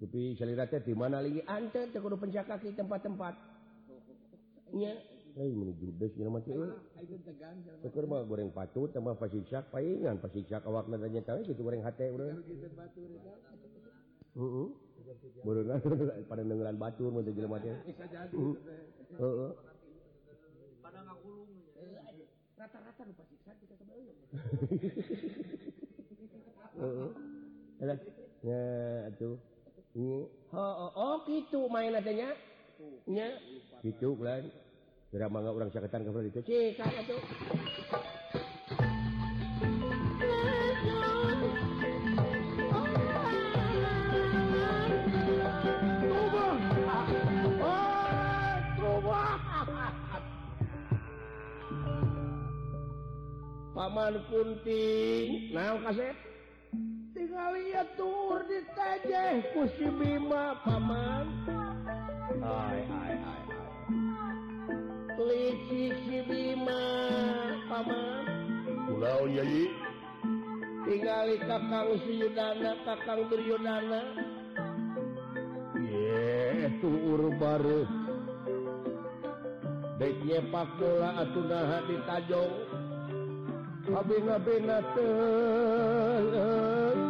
tapi 0.00 0.32
selera 0.32 0.64
di 0.64 0.94
mana 0.96 1.20
lagi? 1.20 1.44
Anten 1.44 1.92
tekudu 1.92 2.16
pencak 2.16 2.48
kaki 2.48 2.72
tempat-tempat. 2.72 3.36
Nya 4.72 4.96
hei 5.36 5.52
menuju 5.52 5.94
des 6.00 6.10
jelema 6.16 6.40
teh 6.42 6.54
syukur 7.82 8.04
mah 8.06 8.22
goreng 8.26 8.50
patut 8.50 8.90
tambah 8.90 9.14
pasiksak 9.18 9.70
paingan 9.70 10.18
pasiksak 10.18 10.62
awakna 10.66 10.98
nya 11.06 11.22
tahu 11.22 11.42
gitu 11.46 11.62
goreng 11.62 11.82
hate 11.86 12.10
urang 12.10 12.34
heeh 14.34 14.66
burung 15.46 15.68
pada 16.26 16.42
dengeran 16.42 16.76
batur 16.78 17.10
mun 17.14 17.26
jelema 17.26 17.58
teh 17.62 17.74
bisa 17.86 18.04
jadi 18.10 18.34
heeh. 19.20 19.52
Pada 20.80 20.98
ngagulung 21.06 21.50
eh, 21.78 21.98
rata-rata 22.58 23.02
nu 23.06 23.12
pasiksak 23.14 23.56
kita 23.62 23.74
sebelum 23.78 24.16
heeh. 27.80 27.98
Ya 28.40 28.60
atuh. 29.12 29.49
Ini. 29.90 30.22
Oh, 30.54 30.90
oh, 30.94 31.14
gitu 31.26 31.66
main 31.66 31.90
teh 31.98 32.14
nya. 32.14 32.30
Nya. 33.10 33.28
lain 33.82 34.14
kan. 34.22 34.42
Kira 35.10 35.26
mangga 35.26 35.50
urang 35.50 35.74
saketan 35.74 36.06
ka 36.06 36.14
itu. 36.22 36.40
Cik, 36.46 36.78
atuh. 36.78 37.18
Paman 53.74 54.14
kunting 54.28 55.56
naon 55.56 55.80
kaset 55.82 56.29
tinggal 57.20 57.84
tur 58.00 58.40
ditajeh 58.48 59.52
kusi 59.52 59.92
Bima 59.92 60.56
paman. 60.64 61.28
Hai 62.40 62.80
hai 62.88 63.14
hai 63.20 63.44
Lici 65.20 65.92
si 66.08 66.24
Bima 66.24 66.80
paman. 67.68 68.24
Pulau 68.88 69.28
Yayi 69.28 69.68
Tinggali 70.88 71.36
kakang 71.44 72.00
Suyudana 72.08 72.72
kakang 72.88 73.28
Duryudana 73.28 74.00
Ye 75.76 76.72
tuur 76.80 77.36
baru. 77.36 77.84
Deknya 80.00 80.40
pakula 80.48 81.20
atuh 81.20 81.44
naha 81.44 81.84
ditajong 81.84 82.80
Habis-habis 83.90 84.86
teh 84.94 87.09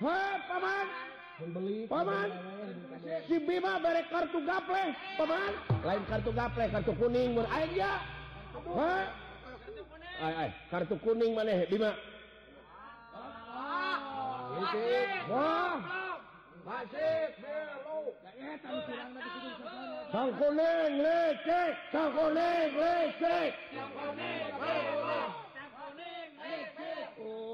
Paman? 0.00 0.86
Beli 1.54 1.86
Paman? 1.86 2.28
si 3.28 3.36
Bima 3.42 3.78
bere 3.78 4.02
kartu 4.10 4.38
gaple 4.42 4.84
Paman? 5.18 5.52
Lain 5.84 6.02
kartu 6.10 6.30
gaple 6.34 6.64
kartu 6.70 6.92
kuning 6.98 7.34
mun 7.34 7.46
aja 7.46 8.00
ay, 10.22 10.32
ay, 10.46 10.50
kartu 10.70 10.94
kuning 11.02 11.34
maneh 11.34 11.66
Bima. 11.66 11.92
Wah. 15.28 15.78
Masih 16.64 17.28
Sang 20.08 20.30
kuning 20.38 20.92
lecek, 21.02 21.72
sang 21.92 22.10
kuning 22.14 22.70
lecek. 22.78 23.52
Sang 23.74 23.90
kuning 23.92 24.48
lecek. 24.62 25.34
Sang 25.52 25.70
kuning 25.76 26.30
lecek. 26.40 27.53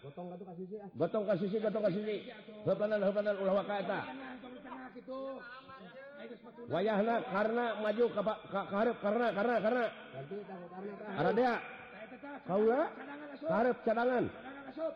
Botong 0.00 0.26
ka 0.32 0.54
sisi 0.56 0.76
ah. 0.80 0.88
botong 0.96 1.24
ka 1.28 1.34
sisi 1.36 1.56
gotong 1.60 1.84
ka 1.84 1.90
sisi. 1.92 2.16
Heuplanan 2.64 3.00
heuplanan 3.04 3.36
ulah 3.36 3.54
waka 3.60 3.74
eta. 3.84 4.00
Wayahna 6.72 7.14
karena 7.28 7.64
maju 7.84 8.04
ka 8.16 8.22
ka 8.24 8.34
ka 8.48 8.76
hareup 8.80 8.98
karena 9.04 9.26
karena 9.36 9.56
karena 9.60 9.84
karena 10.24 10.42
tah. 10.48 11.18
Aradea 11.20 11.54
kaula 12.48 12.80
ka 13.44 13.54
hareup 13.60 13.78
cadangan. 13.84 14.24
Cadangan 14.28 14.64
asup. 14.72 14.94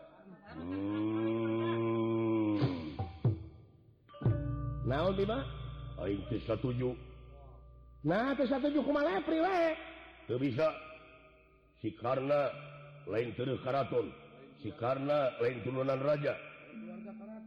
Hmm. 0.55 1.25
aing 6.05 6.21
teh 6.29 6.41
satuju 6.45 6.93
nah 8.05 8.37
teh 8.37 8.45
satuju 8.45 8.79
kumaha 8.85 9.17
pri 9.25 9.41
we 9.41 9.61
teu 10.29 10.37
bisa 10.37 10.69
si 11.81 11.89
karena 11.97 12.53
lain 13.09 13.33
teueuh 13.33 13.57
karaton 13.65 14.13
karena 14.73 15.33
lain 15.41 15.57
turunan 15.61 15.99
raja. 16.01 16.33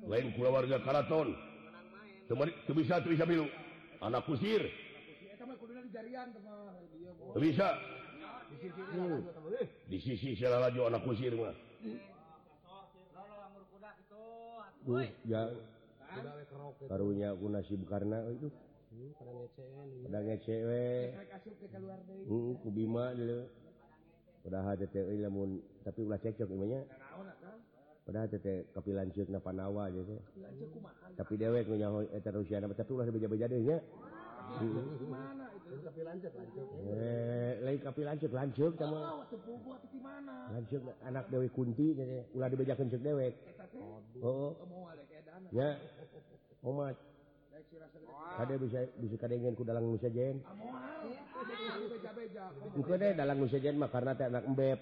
Lain 0.06 0.32
keluarga 0.34 0.78
Karaton. 0.82 1.34
Bisa 2.76 3.00
bisa 3.02 3.24
anak 4.02 4.22
kusir. 4.28 4.62
Bisa. 7.36 7.68
Di 9.88 9.98
sisi 10.00 10.32
laju 10.42 10.80
anak 10.88 11.02
kusir 11.04 11.32
mah. 11.36 11.54
Uh, 14.88 15.04
ya. 15.28 15.52
Barunya 16.88 17.36
aku 17.36 17.52
nasib 17.52 17.84
karena 17.84 18.24
eh, 18.24 18.40
itu. 18.40 18.48
Cewek 20.48 21.12
hmm, 22.26 22.72
Bima 22.72 23.12
dulu. 23.12 23.67
ilmun 25.08 25.60
tapi 25.84 26.00
ulah 26.04 26.18
cekcok 26.18 26.48
namanya 26.48 26.80
panawa 29.44 29.92
nawa 29.92 30.16
tapi 31.16 31.32
dewek 31.36 31.68
punyanya 31.68 32.08
tapi 37.84 38.00
lanjut 38.00 38.30
lanjut 38.32 38.72
sama 38.80 39.28
lanjut 40.56 40.82
anak 41.04 41.24
dewek 41.28 41.52
Kunti 41.52 41.92
ulah 42.32 42.48
dibeja 42.48 42.72
kencek 42.72 43.04
dewek. 43.04 43.36
Oh, 44.24 44.56
oh. 44.56 44.56
ya. 45.52 45.76
Umat 46.64 46.96
ada 48.38 48.54
bisa 48.54 48.86
bisa 49.02 49.16
kadangin 49.18 49.54
ku 49.58 49.66
dalam 49.66 49.82
Nusa 49.82 50.08
Jen 50.14 50.38
Mungkin 52.74 52.98
deh 52.98 53.12
dalam 53.14 53.36
musajen 53.38 53.78
mah 53.78 53.90
karena 53.90 54.12
teh 54.14 54.26
anak 54.26 54.44
embeb. 54.46 54.78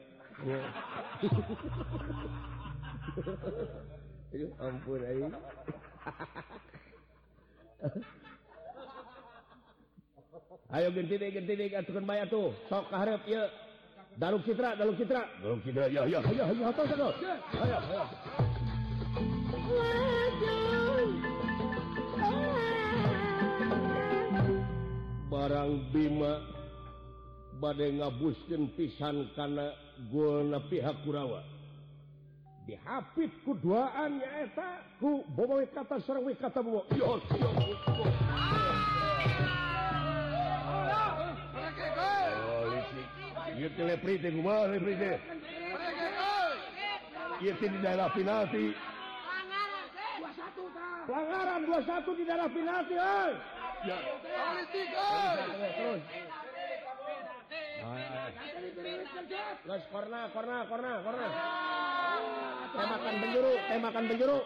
Aduh 4.32 4.50
ampun 4.60 5.00
aing. 5.04 5.32
Ayo 10.74 10.88
ganti 10.92 11.14
deh 11.16 11.30
ganti 11.30 11.52
deh 11.56 11.68
atukan 11.72 12.04
maya 12.04 12.24
tuh. 12.28 12.52
Sok 12.68 12.90
kaharep 12.92 13.22
ya. 13.28 13.48
Daluk 14.16 14.48
Citra, 14.48 14.72
Daluk 14.80 14.96
Citra. 14.96 15.28
Daluk 15.44 15.60
Citra 15.60 15.92
ya 15.92 16.08
ya 16.08 16.20
ya 16.24 16.44
ya 16.48 16.66
apa 16.72 16.82
Ayo 16.88 17.12
ayo. 17.60 17.78
ayo. 17.84 18.04
barang 25.46 25.94
Bima 25.94 26.42
badai 27.62 27.94
ngabusken 28.02 28.66
pisan 28.74 29.30
karena 29.38 29.70
gona 30.10 30.58
pihak 30.66 31.06
Kurawa. 31.06 31.38
Dihapit 32.66 33.30
keduaan 33.46 34.18
yaetaku 34.18 35.22
bobo 35.38 35.62
kata 35.70 36.02
serwi 36.02 36.34
kata 36.34 36.66
bobo. 36.66 36.82
Yo, 36.98 37.22
yo, 37.38 37.46
yo. 37.46 37.62
Iya, 47.38 47.52
iya, 47.54 47.54
di 47.54 47.78
daerah 47.78 48.10
Pinati 48.10 48.74
pelanggaran 51.06 51.62
21 51.70 52.18
di 52.18 52.24
daerah 52.26 52.50
Pinati 52.50 52.94
eh. 52.98 53.55
Terus 59.66 59.84
korna, 59.94 60.26
korna, 60.34 60.58
korna, 60.66 60.92
korna. 61.06 61.28
Tembakan 62.74 63.14
penjuru, 63.22 63.52
tembakan 63.70 64.04
penjuru. 64.10 64.38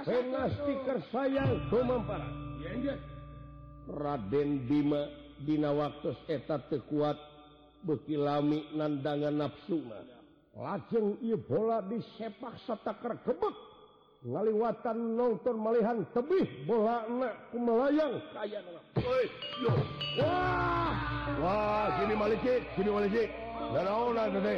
Kalau 0.00 0.50
stiker 0.58 0.98
sayang 1.14 1.70
Domampara. 1.70 2.26
Raden 3.90 4.50
Bima 4.70 5.02
dina 5.42 5.74
waktu 5.74 6.14
eta 6.30 6.62
tekuat 6.70 7.29
bekilami 7.86 8.68
nandangan 8.76 9.34
nafsu 9.46 9.80
lajeng 10.56 11.16
bola 11.48 11.80
disepak 11.86 12.58
setaker 12.66 13.16
kebek 13.24 13.56
ngaliwatan 14.20 15.16
nonton 15.16 15.56
malihan 15.56 16.04
tebih 16.12 16.44
bola 16.68 17.08
anak 17.08 17.34
melayang. 17.56 18.20
Kaya 18.36 18.60
wah. 18.68 18.84
Wah 21.40 21.86
sini 21.96 22.12
ah, 22.12 22.18
maliki 22.20 22.54
sini 22.76 22.90
maliki. 22.92 23.24
Dan 23.72 23.86
ona 23.88 24.24
gede 24.28 24.56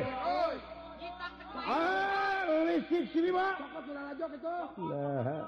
ah 1.62 2.42
lisik 2.66 3.04
sini 3.14 3.30
pak. 3.30 3.54
Nah. 4.82 5.46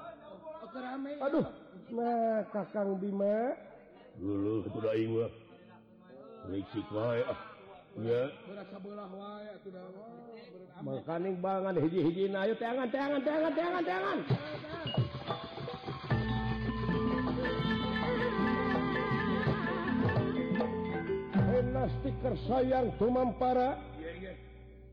Aduh. 1.27 1.47
Nah 1.91 2.39
kakang 2.55 3.03
bima. 3.03 3.59
Dulu 4.15 4.63
itu 4.63 4.79
dah 4.79 4.95
ingat 4.95 5.33
lisik 6.55 6.87
wae 6.95 7.27
ah. 7.27 7.54
mekanik 10.83 11.37
banget 11.39 11.75
hiji-hiji 11.79 12.27
ayo 12.35 12.55
tangan 12.59 12.89
tangan 12.91 13.21
tangan 13.23 13.53
tangan 13.55 13.83
tangan 13.87 14.19
enak 21.55 21.87
stiker 22.01 22.35
sayang 22.47 22.87
tumampara. 22.99 23.79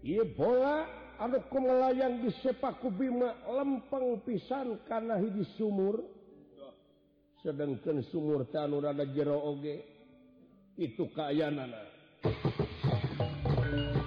Iya 0.02 0.26
bola 0.34 0.90
ada 1.22 1.38
kumelayan 1.54 2.26
di 2.26 2.34
sepak 2.42 2.82
kubima 2.82 3.38
lempeng 3.46 4.18
pisan 4.26 4.82
karena 4.90 5.22
hiji 5.22 5.46
sumur. 5.58 6.02
Sedangkan 7.46 8.06
sumur 8.10 8.50
tanur 8.50 8.86
ada 8.86 9.06
jero 9.10 9.38
oge. 9.42 9.86
Itu 10.78 11.10
kaya 11.14 11.54
nana 11.54 11.82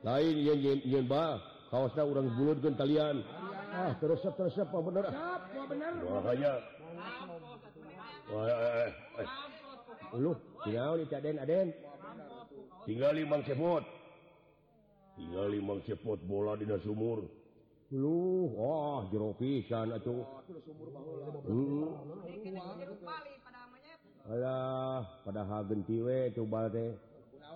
lain 0.00 0.34
kaos 1.70 1.94
orang 1.94 2.28
bulutkan 2.34 2.74
kalian. 2.74 3.22
Ah 3.70 3.94
terus 4.02 4.20
terus 4.26 4.58
apa 4.58 4.78
bener 4.82 5.06
makanya 6.02 6.52
lu 10.18 10.32
tinggal 10.66 10.98
di 10.98 11.06
Caden 11.06 11.38
Aden. 11.38 11.68
Tinggal 12.88 13.12
limang 13.14 13.44
Cepot 13.46 13.84
tinggal 15.20 15.46
limang 15.52 15.80
Cepot 15.84 16.18
bola 16.24 16.56
di 16.56 16.64
sumur. 16.80 17.28
Lu 17.90 18.48
wah 18.54 19.02
jero 19.10 19.34
pisan 19.34 19.90
atuh. 19.90 20.22
Hmm. 21.44 21.90
Alah 24.30 25.02
padahal 25.26 25.66
gentiwe 25.66 26.30
coba 26.32 26.70
teh. 26.70 26.94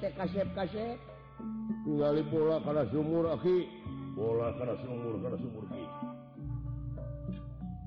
teh 0.00 0.12
kasep 0.14 0.48
kasep 0.54 0.98
tinggali 1.86 2.22
pola 2.26 2.58
karena 2.64 2.84
sumur 2.90 3.24
aki. 3.32 3.56
Pola 4.16 4.48
karena 4.58 4.74
sumur 4.82 5.14
karena 5.22 5.38
sumur 5.38 5.64
ki. 5.70 5.84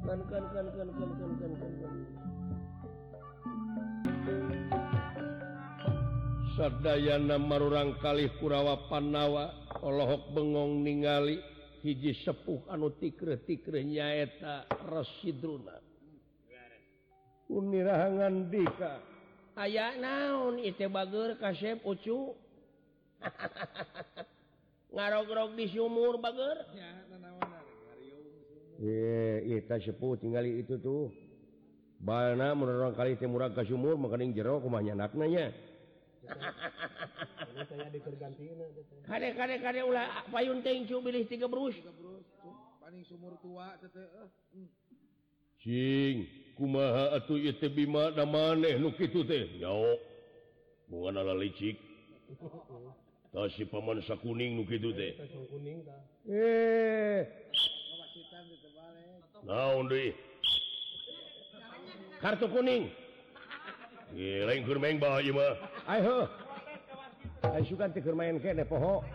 Kan 0.08 0.20
kan 0.32 0.44
kan 0.56 0.66
kan 0.74 0.90
kan 0.90 1.10
kan 1.20 1.32
kan 1.38 1.52
kan 1.60 1.72
kan 1.84 1.94
sadayana 6.60 7.40
marurang 7.40 7.96
kalih 8.04 8.28
kurawa 8.36 8.92
panawa 8.92 9.72
Allahok 9.80 10.36
bengong 10.36 10.84
ningali 10.84 11.40
hiji 11.80 12.12
sepuh 12.28 12.68
anu 12.68 12.92
tikre-tikre 13.00 13.80
nyaeta 13.88 14.68
Rasidruna. 14.88 15.80
Unirahangan 17.50 18.52
dika. 18.52 19.19
aya 19.60 20.00
naon 20.00 20.64
itu 20.64 20.88
bager 20.88 21.36
kasep 21.36 21.84
ucu? 21.84 22.32
Ngarok-rok 24.96 25.54
di 25.60 25.66
sumur 25.70 26.18
bager? 26.18 26.58
Kita 28.80 29.76
sepuh 29.84 30.16
tinggal 30.18 30.48
itu 30.48 30.80
tuh. 30.80 31.12
Bana 32.00 32.56
menerang 32.56 32.96
kali 32.96 33.20
timurang 33.20 33.52
ke 33.52 33.68
sumur 33.68 34.00
makaning 34.00 34.32
jero 34.32 34.64
kumahnya 34.64 34.96
naknanya 34.96 35.52
kade 39.08 39.30
kade 39.34 39.56
kade 39.62 39.82
ulah 39.84 40.24
payun 40.30 40.62
tengcu 40.62 41.02
bilih 41.02 41.26
tiga 41.26 41.50
brus 41.50 41.76
paling 42.80 43.04
sumur 43.06 43.36
tua 43.42 43.76
cing. 45.60 46.49
kumaha 46.60 47.16
atuh 47.16 47.40
itu 47.40 47.72
bima 47.72 48.12
da 48.12 48.28
maneh 48.28 48.76
nu 48.76 48.92
kitu 48.92 49.24
teh 49.24 49.48
yao 49.64 49.96
bukan 50.92 51.16
ala 51.16 51.32
licik 51.40 51.80
tas 53.32 53.48
si 53.56 53.64
paman 53.64 54.04
sakuning 54.04 54.60
nu 54.60 54.68
kitu 54.68 54.92
teh 54.92 55.16
eh 56.28 57.24
naon 59.48 59.88
deui 59.88 60.12
kartu 62.20 62.52
kuning 62.52 62.92
Ye, 64.10 64.42
lain 64.42 64.66
keur 64.66 64.80
main 64.82 64.98
bae 64.98 65.22
ieu 65.22 65.34
mah. 65.38 65.54
Ai 65.86 66.02
heuh. 66.02 66.26
Ai 67.46 67.62
sugan 67.70 67.94
teh 67.94 68.02
keur 68.02 68.18
main 68.18 68.42
kene 68.42 68.66
poho. 68.66 69.06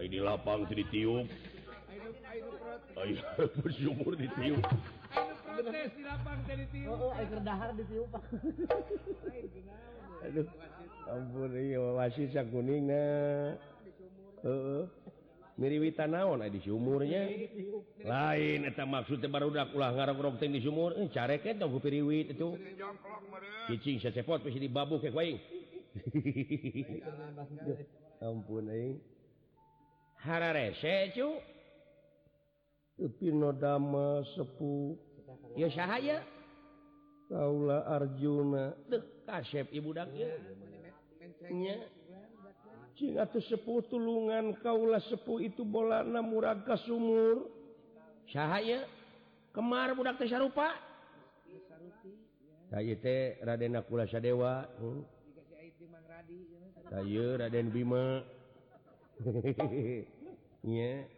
Ai 0.00 0.08
di 0.08 0.18
lapang 0.24 0.64
teh 0.64 0.74
ditiup. 0.80 1.28
Ai 2.96 3.12
bersyukur 3.60 4.16
ditiup. 4.16 4.64
kuning 12.50 12.90
miriwitan 15.54 16.10
naon 16.10 16.42
di 16.50 16.58
sumurnya? 16.62 17.30
Lain 18.02 18.66
eta 18.66 18.82
maksudnya 18.82 19.30
baru 19.30 19.54
udah 19.54 19.70
ulah 19.70 19.94
ngarok-rok 19.94 20.42
di 20.42 20.58
sumur. 20.58 20.98
Eh, 20.98 21.06
carek 21.14 21.46
eta 21.46 21.70
ku 21.70 21.78
piriwit 21.78 22.34
itu. 22.34 22.58
Cicing 23.70 24.02
secepot 24.02 24.44
di 24.44 24.60
dibabu 24.60 25.00
ke 25.00 25.08
kuing 25.08 25.40
ampun 28.26 28.68
aing. 28.68 28.98
Hararese 30.20 31.14
cu. 31.14 31.28
Tapi 32.94 33.26
nodama 33.30 34.22
sepuh. 34.34 35.03
ya 35.56 35.68
cahaya 35.70 36.18
Kaula 37.28 37.88
Arjuna. 37.88 38.76
Deh 38.88 39.00
kasep 39.24 39.72
ibu 39.72 39.96
daknya 39.96 40.28
Cing 42.94 43.18
atau 43.18 43.42
sepuh 43.42 43.82
tulungan 43.90 44.54
kaula 44.62 45.02
sepuh 45.02 45.42
itu 45.42 45.66
bola 45.66 46.06
ka 46.62 46.78
sumur. 46.86 47.50
Cahaya 48.30 48.86
kemar 49.50 49.98
budak 49.98 50.14
teh 50.20 50.30
sarupa. 50.30 50.78
Saya 52.70 52.94
teh 53.02 53.42
Raden 53.42 53.74
Nakula 53.74 54.06
Sadewa 54.06 54.64
hmm? 54.78 55.02
ieu 57.02 57.34
Raden 57.34 57.68
Bima. 57.74 58.22
Hehehe 60.64 61.13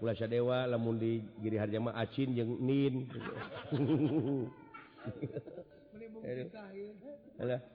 kulasa 0.00 0.24
dewa 0.24 0.64
lamun 0.64 0.96
di 0.96 1.20
giri 1.42 1.60
harjama 1.60 1.92
acin 1.92 2.32
jeung 2.32 2.56
nin. 2.60 3.04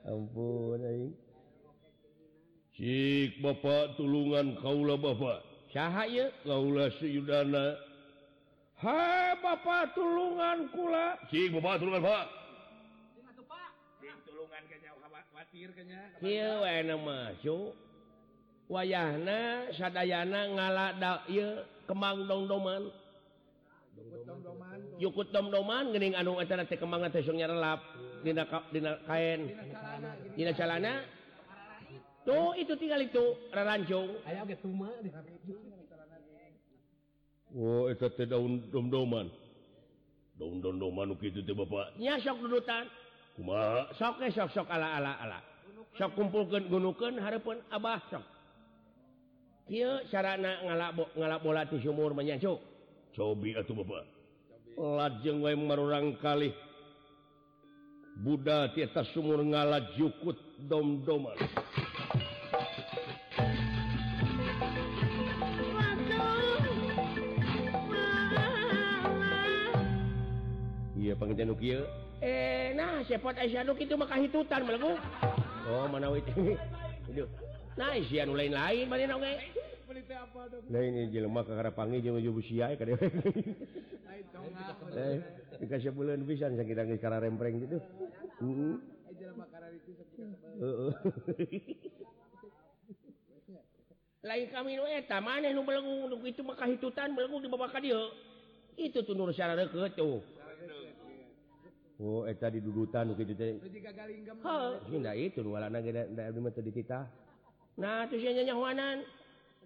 Ampun 0.07 0.81
aing. 0.81 1.13
Cik 2.77 3.41
Bapak 3.41 3.97
tulungan 3.97 4.57
kaula 4.61 4.97
Bapak 4.97 5.41
cahaya 5.73 6.29
kaula 6.45 6.93
seyudana 7.01 7.77
Ha 8.77 9.33
Bapak 9.41 9.97
tulungan 9.97 10.69
kula. 10.69 11.17
Sik 11.33 11.49
Bapak 11.57 11.81
tulungan 11.81 12.05
Pak. 12.05 12.25
Cik 13.97 14.17
tulungan 14.29 14.61
kayaknya 14.69 14.93
khawatir 15.01 15.69
kayaknya. 15.73 16.01
Kieu 16.21 16.61
aya 16.61 16.95
masuk 16.97 17.73
wayahna 18.67 19.71
sadayana 19.75 20.41
ngala 20.53 20.87
kembang 21.87 22.27
dongdoman 22.27 22.91
yukut 25.01 25.29
domdoman 25.33 25.93
geuning 25.93 26.13
anu 26.13 26.37
antara 26.37 26.67
teh 26.67 26.77
kembang 26.77 27.05
teh 27.09 27.23
sung 27.23 27.37
nyarelap 27.39 27.79
dina 28.21 28.43
dina 28.73 28.91
kain 29.07 29.49
dina 30.35 30.51
calana 30.53 31.05
tuh 32.27 32.53
itu 32.59 32.73
tinggal 32.75 33.01
itu 33.01 33.23
rarancung 33.53 34.19
aya 34.27 34.43
ge 34.45 34.57
tuma 34.59 34.91
Oh, 37.57 37.87
eta 37.87 38.11
teh 38.11 38.27
daun 38.27 38.59
domdoman. 38.69 39.31
Daun 40.35 40.59
nu 40.61 41.15
kitu 41.15 41.39
teh 41.41 41.55
bapak. 41.55 41.95
Nya 41.95 42.19
sok 42.19 42.43
dudutan. 42.43 42.85
Kumaha? 43.39 43.87
Sok 43.95 44.19
sok 44.35 44.49
sok 44.51 44.67
ala 44.67 44.99
ala 44.99 45.15
ala. 45.23 45.39
Sok 45.95 46.11
kumpulkeun 46.19 46.67
gunukeun 46.67 47.17
hareupeun 47.17 47.63
abah 47.71 48.03
sok. 48.11 48.36
sarana 50.07 50.63
ngalabo 50.63 51.11
ngalabola 51.15 51.67
ti 51.67 51.77
sumur 51.83 52.15
menyacok 52.15 52.59
cobi 53.17 53.57
atau 53.57 53.73
bapak. 53.81 54.05
Lajeng 54.77 55.41
wae 55.41 55.57
marurang 55.57 56.15
kali 56.21 56.53
Buddha 58.17 58.73
ti 58.73 58.81
atas 58.81 59.09
sumur 59.13 59.41
ngalat 59.41 59.93
jukut 59.97 60.37
dom-doman. 60.65 61.37
Iya 70.97 71.13
pengertian 71.13 71.53
kieu 71.55 71.85
eh 72.21 72.73
nah 72.73 73.05
sepot 73.05 73.37
aisyaduk 73.37 73.77
itu 73.77 73.93
maka 73.93 74.17
hitutan 74.17 74.65
melaku 74.65 74.97
oh 75.69 75.85
mana 75.85 76.09
wait 76.09 76.25
Aduh, 77.07 77.29
nah 77.79 77.93
isian 77.95 78.33
lain-lain 78.33 78.89
mana 78.89 79.15
oke 79.15 79.21
okay. 79.21 79.56
lain 80.67 81.09
jelma 81.11 81.41
panggil 81.73 82.01
eh, 84.97 85.17
dikasih 85.61 85.91
bulan 85.93 86.21
pisan 86.25 86.57
kita 86.57 86.83
karena 86.97 87.17
rempreng 87.21 87.55
gitu. 87.61 87.77
Lain 94.25 94.47
kami 94.51 94.75
eta 94.91 95.23
maneh 95.23 95.55
nu 95.55 95.63
belenggu 95.63 96.11
nu 96.11 96.17
itu 96.27 96.41
maka 96.43 96.67
hitutan 96.67 97.15
belenggu 97.15 97.37
di 97.39 97.47
babak 97.47 97.79
dia 97.79 98.01
itu 98.77 98.99
tuh 99.01 99.15
nur 99.15 99.31
syara 99.31 99.55
deket 99.55 99.95
tuh. 99.95 100.19
Oh 101.97 102.27
eta 102.29 102.51
di 102.51 102.59
dudutan 102.59 103.09
nu 103.09 103.13
kitu 103.15 103.33
teh. 103.33 103.55
Heuh 104.43 104.73
itu 105.15 105.39
nu 105.41 105.55
walana 105.55 105.79
geus 105.79 105.95
da 106.11 106.27
abdi 106.27 106.39
mah 106.43 106.51
teu 106.51 106.65
dititah 106.65 107.05
nah 107.77 108.09
tuh 108.09 108.17
sia 108.17 108.33
nyahuanan. 108.33 109.16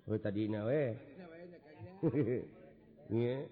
Oh, 0.09 0.17
tadi 0.17 0.49
nawe 0.49 0.81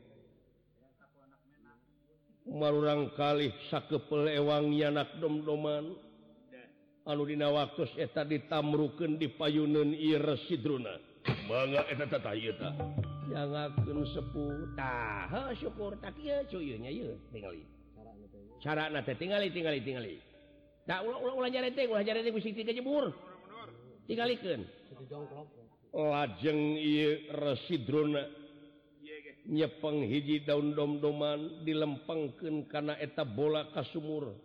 marurang 2.50 3.14
kali 3.14 3.54
sakepelewang 3.70 4.74
yanak 4.74 5.22
domdoman. 5.22 5.94
Anudina 7.10 7.50
waktu 7.50 7.90
eta 7.98 8.22
ditamruken 8.22 9.18
di 9.18 9.34
payunun 9.34 9.98
Irsidruna 9.98 10.94
bangga 11.50 11.82
eta 11.90 12.06
tata 12.06 12.38
ieu 12.38 12.54
tah 12.54 12.70
jangakeun 13.34 14.06
sepuh 14.06 14.78
tah 14.78 15.50
syukur 15.58 15.98
tak 15.98 16.14
ieu 16.22 16.46
cuyeunya 16.54 16.94
ieu 16.94 17.18
tingali. 17.34 17.66
Carana 18.62 19.02
teh 19.02 19.18
tingali 19.18 19.50
tingali 19.50 19.82
tingali. 19.82 20.22
Tak 20.86 21.02
ulah 21.02 21.18
ulah 21.18 21.34
ulah 21.34 21.50
ulah 21.50 22.02
nyarete 22.06 22.30
gusti 22.30 22.54
tiga 22.54 22.78
jebur 22.78 23.10
tingalikeun. 24.06 24.70
Jongklok. 25.10 25.59
lajeng 25.94 26.78
residrona 27.34 28.24
nyepeng 29.50 30.06
hiji 30.06 30.46
daun 30.46 30.78
dom-doman 30.78 31.66
dilempengken 31.66 32.70
karena 32.70 32.94
eta 33.02 33.26
bola 33.26 33.66
ka 33.74 33.82
sumur 33.90 34.38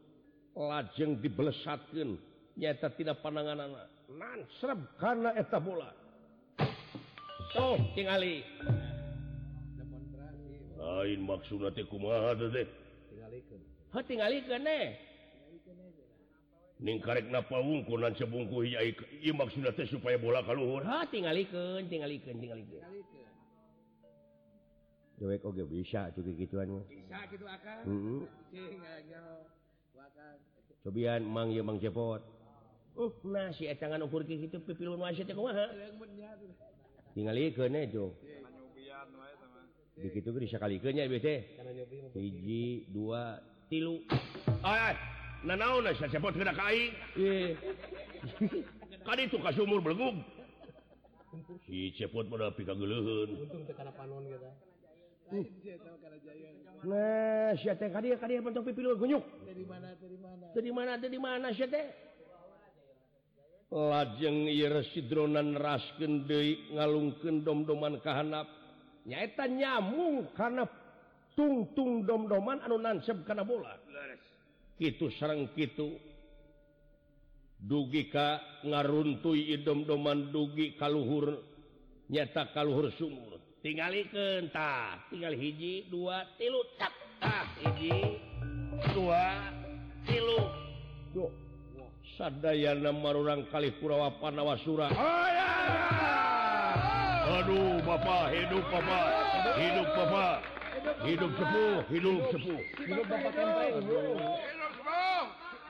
lajeng 0.57 1.21
dibelesatkan 1.21 2.17
nyata 2.57 2.89
tidak 2.97 3.21
panangan 3.21 3.69
anak 3.69 3.87
nansrep 4.09 4.81
karena 5.01 5.35
eta 5.35 5.59
bola. 5.61 5.91
Oh 7.59 7.79
tingali. 7.93 8.43
Lain 10.79 11.21
maksud 11.25 11.65
nanti 11.65 11.83
kumaha 11.87 12.35
deh 12.39 12.67
tingali 14.03 14.43
kene 14.43 14.79
Ning 16.83 16.99
karek 16.99 17.31
napa 17.31 17.63
wungkunan 17.63 18.19
sebungku 18.19 18.67
maksudna 19.31 19.71
teh 19.71 19.87
supaya 19.87 20.19
bola 20.19 20.43
kaluhur. 20.43 20.83
Ha 20.83 21.07
tinggalikeun, 21.07 21.87
tinggalikeun, 21.87 22.35
tinggalikeun. 22.43 22.83
Dewek 25.15 25.47
oge 25.47 25.63
bisa 25.71 26.11
cuci 26.11 26.35
gituan 26.35 26.75
mah. 26.75 26.85
Bisa 26.91 27.19
kitu 27.31 27.47
akan. 27.47 27.79
Heeh. 27.87 28.21
Cobian 30.83 31.23
mang 31.23 31.55
ye 31.55 31.63
mang 31.63 31.79
cepot. 31.79 32.19
Uh, 32.95 33.11
nah 33.27 33.51
si 33.55 33.67
eta 33.67 33.91
ngan 33.91 34.07
ukur 34.07 34.23
ki 34.27 34.47
kitu 34.47 34.63
pipilun 34.63 34.99
e, 34.99 35.03
wae 35.03 35.23
teh 35.23 35.35
kumaha? 35.35 35.71
Tinggalikeun 37.15 37.79
ejo. 37.87 38.19
Dikitu 39.95 40.35
geus 40.35 40.51
sakalikeun 40.51 40.99
nya 40.99 41.07
bieu 41.07 41.23
teh. 41.23 41.47
Hiji, 42.19 42.91
dua, 42.91 43.39
tilu. 43.71 44.03
Ay, 44.67 44.91
ay. 44.91 45.14
asa 45.53 46.09
cepot 46.09 46.33
kena 46.33 46.57
ka 46.57 46.73
aing 46.73 46.93
Ieu. 47.17 47.57
kan 49.05 49.21
itu 49.21 49.37
ka 49.37 49.53
sumur 49.53 49.85
belegug 49.85 50.17
si 51.69 51.93
cepot 52.01 52.25
pada 52.33 52.49
pikageuleuheun 52.57 53.45
untung 53.45 53.63
teh 53.69 53.75
kana 53.77 53.93
panon 53.93 54.25
kita 54.25 54.51
lain 55.29 55.45
hmm. 55.45 55.47
sih 55.61 55.77
kana 55.77 56.17
jaya 56.25 56.49
Nah, 56.85 57.57
si 57.57 57.69
teh 57.81 57.89
ka 57.89 58.01
dieu 58.05 58.17
ka 58.21 58.29
dieu 58.29 58.45
bentuk 58.45 58.69
pipilun 58.69 59.01
gunyuk. 59.01 59.25
dari 59.49 59.65
mana 59.65 59.97
dari 59.97 60.19
mana 60.21 60.45
Teu 60.53 60.61
di 60.61 60.73
mana 60.73 60.93
teu 61.01 61.09
di 61.09 61.21
mana 61.21 61.49
si 61.57 61.65
teh? 61.65 61.87
Lajeng 63.73 64.53
ieu 64.53 64.69
residronan 64.69 65.57
raskeun 65.57 66.29
deui 66.29 66.69
ngalungkeun 66.77 67.41
dom-doman 67.41 67.97
ka 68.05 68.21
handap. 68.21 68.47
Nyaeta 69.09 69.49
nyamung 69.49 70.29
karena 70.37 70.69
tungtung 71.33 72.05
dom-doman 72.05 72.61
anu 72.61 72.77
nansep 72.77 73.25
kana 73.25 73.49
bola. 73.49 73.81
kitu 74.79 75.11
sarang 75.19 75.51
kitu. 75.55 75.95
Dugi 77.65 78.13
Ka 78.13 78.61
ngaruntui 78.61 79.57
idom-doman 79.57 80.29
dugi 80.29 80.77
kaluhur 80.77 81.41
nyata 82.13 82.53
kaluhur 82.53 82.93
sumur. 83.01 83.41
Tinggal 83.65 83.97
tah, 84.53 85.01
tinggal 85.09 85.33
hiji 85.33 85.89
dua 85.89 86.29
tilu 86.37 86.61
tak 86.77 86.93
ah, 87.25 87.49
hiji 87.65 88.21
dua 88.93 89.49
tilu. 90.05 90.39
Duh. 91.17 91.45
sadayana 92.19 92.95
marurang 92.95 93.47
kali 93.51 93.75
kurawa 93.83 94.15
Panawa 94.23 94.55
Sura 94.63 94.87
oh, 94.87 95.27
ya, 95.31 95.51
ya. 95.67 96.15
Aduh 97.43 97.83
Bapak 97.83 98.31
hidup 98.31 98.65
Bapak. 98.71 99.07
Hidup 99.59 99.89
Bapak. 99.97 100.37
Hidup 101.05 101.33
sepuh 101.35 101.77
hidup 101.91 102.21
sepuh. 102.31 102.61
Hidup 102.87 103.07
Bapak 103.09 103.33
kenteng. 103.35 104.64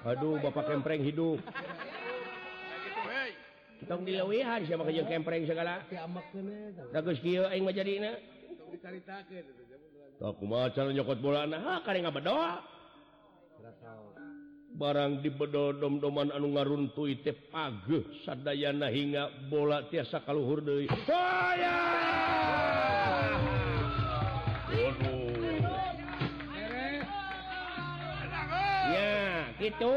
Aduh 0.05 0.37
Bapak 0.37 0.69
kempreng 0.69 1.01
hidup. 1.01 1.41
Kita 3.81 4.01
dilewihan 4.01 4.65
siapa 4.69 4.85
kerja 4.85 5.05
kempreng 5.09 5.45
segala. 5.49 5.85
Dagus 6.93 7.21
kieu 7.25 7.49
aing 7.49 7.65
mah 7.65 7.73
jadina. 7.73 8.13
Tak 10.21 10.33
kumaha 10.41 10.73
cara 10.73 10.89
nyokot 10.93 11.19
bola 11.21 11.49
nah 11.49 11.81
kare 11.85 12.05
ngabedoa. 12.05 12.53
Barang 14.75 15.23
dibedol 15.23 15.79
dom-doman 15.79 16.35
anu 16.35 16.51
ngaruntuy 16.59 17.23
teh 17.23 17.37
pageuh 17.49 18.27
sadayana 18.27 18.91
hingga 18.91 19.47
bola 19.47 19.87
tiasa 19.87 20.27
kaluhur 20.27 20.61
deui. 20.67 20.91
Hoya! 20.91 21.79
itu 29.65 29.93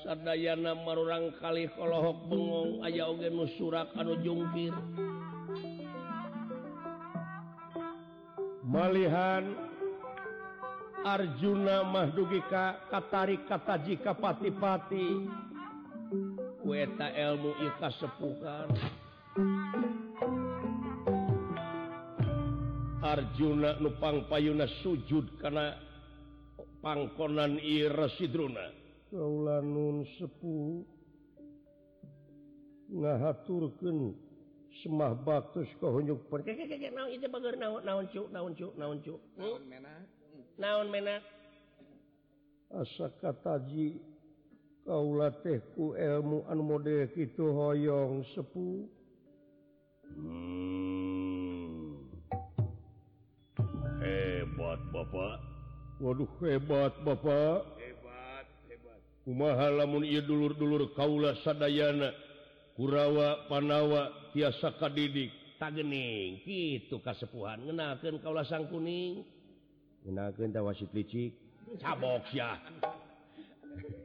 Sadayana 0.00 0.72
marurang 0.72 1.32
kali 1.40 1.68
kalauhok 1.76 2.28
bengong 2.28 2.80
aya 2.84 3.04
oge 3.08 3.28
nu 3.28 3.44
surak 3.60 3.92
anu 4.00 4.16
jungkir 4.24 4.72
malihan 8.64 9.44
Arjuna 11.00 11.80
mahdugi 11.80 12.44
ka 12.52 12.76
katari 12.92 13.40
kataji 13.48 13.96
ka 14.04 14.12
pati-pati. 14.12 15.08
kueta 16.60 17.08
elmu 17.16 17.56
ika 17.56 17.88
kasepuhan. 17.88 18.68
Arjuna 23.00 23.80
nupang 23.80 24.28
payuna 24.28 24.68
sujud 24.84 25.24
karena 25.40 25.72
pangkonan 26.80 27.60
Isidruna 27.60 28.72
kaulaun 29.12 30.08
sepuh 30.16 30.80
ngahaturken 32.90 34.16
semah 34.80 35.12
baktus 35.12 35.68
per 35.78 36.40
naon 40.60 40.88
asa 42.70 43.06
kataji 43.20 44.00
kaula 44.88 45.28
tehku 45.44 45.98
ilmu 45.98 46.48
an 46.48 46.58
mode 46.64 47.12
itu 47.12 47.44
hoyong 47.44 48.24
sepuh 48.32 48.88
hmm. 50.16 52.08
hebat 54.00 54.80
Bapak. 54.94 55.49
Waduh 56.00 56.32
hebat 56.48 56.96
Bapak. 57.04 57.76
Hebat, 57.76 58.46
hebat. 58.72 59.00
kumaha 59.28 59.68
lamun 59.68 60.00
ia 60.00 60.24
dulur-dulur 60.24 60.96
Kaula 60.96 61.36
Sadayana 61.44 62.16
Kurawa 62.72 63.44
Panawa 63.52 64.32
tiasa 64.32 64.80
kadidik. 64.80 65.28
Tagening 65.60 66.40
kitu 66.40 67.04
kasepuhan. 67.04 67.68
Ngenalkeun 67.68 68.16
kaula 68.24 68.48
sang 68.48 68.64
kuning. 68.72 69.28
Ngenakan 70.08 70.56
tawasit 70.56 70.88
licik. 70.96 71.36
Cabok 71.76 72.24
sia. 72.32 72.56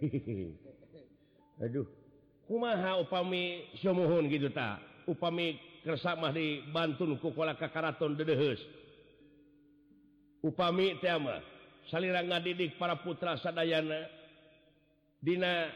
Aduh. 1.64 1.88
Kumaha 2.44 3.00
upami 3.00 3.72
semuhun 3.80 4.28
gitu 4.28 4.52
ta? 4.52 4.84
Upami 5.08 5.56
kersamah 5.88 6.36
di 6.36 6.60
bantun 6.76 7.16
kukola 7.24 7.56
kakaraton 7.56 8.20
dedeheus. 8.20 8.60
Upami 10.44 11.00
tema 11.00 11.55
salira 11.90 12.22
ngadidik 12.26 12.78
para 12.78 12.98
putra 13.00 13.38
Sadayana 13.38 14.10
Dina 15.26 15.74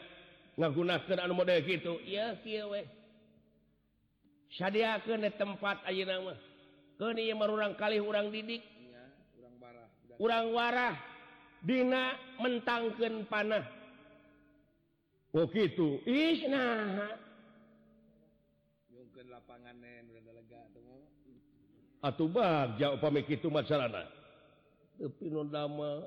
ngagunakeun 0.62 1.18
anu 1.18 1.34
model 1.34 1.66
kitu. 1.66 1.98
Iya 2.06 2.38
kieu 2.46 2.70
we. 2.70 2.86
Sadiakeun 4.54 5.26
tempat 5.34 5.82
ayeuna 5.90 6.22
mah. 6.22 6.38
Keun 7.02 7.18
ieu 7.18 7.34
marurang 7.34 7.74
kalih 7.74 8.06
urang 8.06 8.30
didik. 8.30 8.62
Ya, 8.62 9.10
urang 9.42 9.56
warah, 9.58 9.88
urang 10.22 10.48
warah. 10.54 10.96
Dina 11.66 12.14
mentangkeun 12.38 13.26
panah. 13.26 13.66
Oh 15.34 15.50
kitu. 15.50 15.98
Is 16.06 16.46
nah 16.46 17.10
lapangan 19.30 19.78
atuh 22.00 22.30
bag 22.32 22.78
jauh 22.78 22.98
pamik 23.02 23.26
mah. 23.28 23.62
Masalah 23.66 24.19
tepidama 25.00 26.06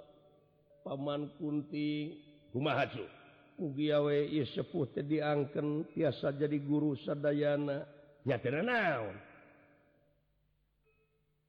Paman 0.84 1.32
Kunting. 1.40 2.20
Umacu 2.53 3.09
ieu 3.57 4.45
sepuh 4.53 4.90
teh 4.93 5.05
diangken 5.07 5.88
tiasa 5.97 6.36
jadi 6.36 6.59
guru 6.61 6.99
Sadayana. 7.01 7.86
Ya 8.22 8.38
naon 8.38 9.18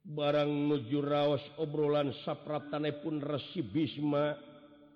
barang 0.04 0.52
nuju 0.52 1.00
raos 1.00 1.44
obrolan 1.56 2.12
sapraptane 2.28 2.92
pun 3.00 3.24
resi 3.24 3.64
Bisma 3.64 4.36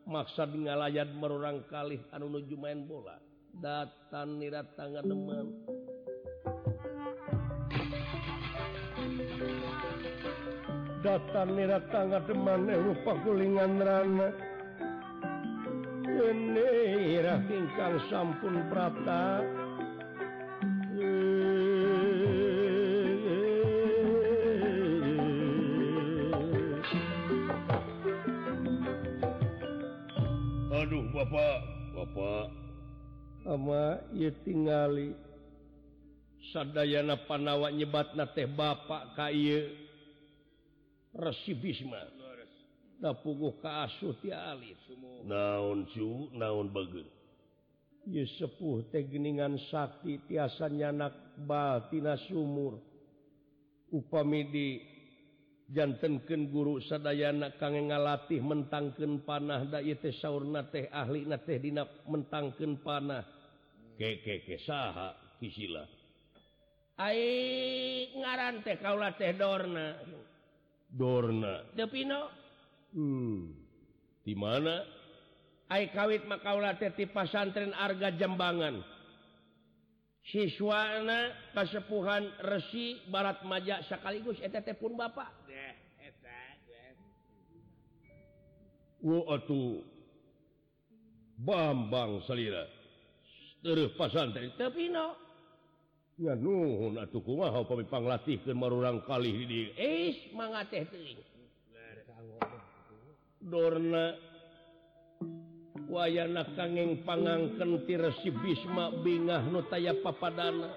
maksad 0.04 0.52
ngalayan 0.52 1.16
merurang 1.16 1.64
kalih 1.72 2.04
anu 2.12 2.28
nuju 2.28 2.60
main 2.60 2.84
bola. 2.84 3.16
Datan 3.58 4.38
nirat 4.38 4.76
tangan 4.78 5.08
datan 11.08 11.56
nira 11.56 11.80
tangga 11.88 12.20
teman 12.28 12.68
rupa 12.68 13.16
kulingan 13.24 13.80
rana. 13.80 14.28
Nenirah 16.04 17.40
ingkang 17.48 17.96
sampun 18.12 18.68
prata. 18.68 19.40
Aduh 30.76 31.08
Bapak. 31.16 31.60
Bapak. 31.96 32.46
Ama 33.48 34.04
ia 34.12 34.36
tingali. 34.44 35.16
Sadayana 36.52 37.16
panawa 37.24 37.72
nyebatna 37.72 38.28
teh 38.36 38.48
Bapak 38.48 39.16
kaye 39.16 39.87
resibisme 41.18 42.02
naon 45.28 45.86
naon 46.34 46.68
sepuh 48.08 48.88
tegeningan 48.88 49.60
Sakti 49.68 50.24
tiasa 50.32 50.72
nyanak 50.72 51.44
batina 51.44 52.16
sumur. 52.16 52.80
Upamidi 53.88 54.84
jantanken 55.72 56.52
guru 56.52 56.80
sadayana 56.84 57.56
kangge 57.60 57.88
ngalatih 57.88 58.40
mentangken 58.40 59.24
panah 59.28 59.68
day 59.68 59.96
teh 60.00 60.16
sauna 60.16 60.64
teh 60.72 60.88
ahli 60.88 61.28
na 61.28 61.40
teh 61.40 61.60
dina 61.60 61.84
mentangken 62.08 62.80
panah. 62.80 63.24
Kekeke 64.00 64.60
saha 64.64 65.16
kisila. 65.40 65.84
Ngaran 68.18 68.64
teh 68.64 68.80
kaula 68.80 69.12
teh 69.20 69.36
dorna. 69.36 70.00
Dorna. 70.88 71.68
Hmm. 72.96 73.52
di 74.24 74.34
mana? 74.36 74.84
Ay 75.68 75.92
kawit 75.92 76.24
makaula 76.24 76.76
teti 76.80 77.08
pasantren 77.08 77.76
Arga 77.76 78.16
Jambangan. 78.16 78.80
Siswana 80.28 81.52
kasepuhan 81.56 82.28
Resi 82.44 83.00
Barat 83.08 83.44
Maja 83.48 83.80
sekaligus 83.88 84.40
teh 84.44 84.76
pun 84.76 85.00
Bapak 85.00 85.32
Bambang 91.38 92.24
selera 92.28 92.68
terus 93.62 93.92
pasantren. 94.00 94.56
Tapi 94.56 94.90
panglatih 97.86 98.42
marurang 98.58 99.06
kali 99.06 99.46
Dorna 103.38 104.18
wayana 105.88 106.44
kangeng 106.58 107.06
pangangken 107.06 107.86
tiresi 107.86 108.34
Bisma 108.34 108.92
bingah 109.06 109.46
nutaya 109.46 109.94
papadana. 110.02 110.74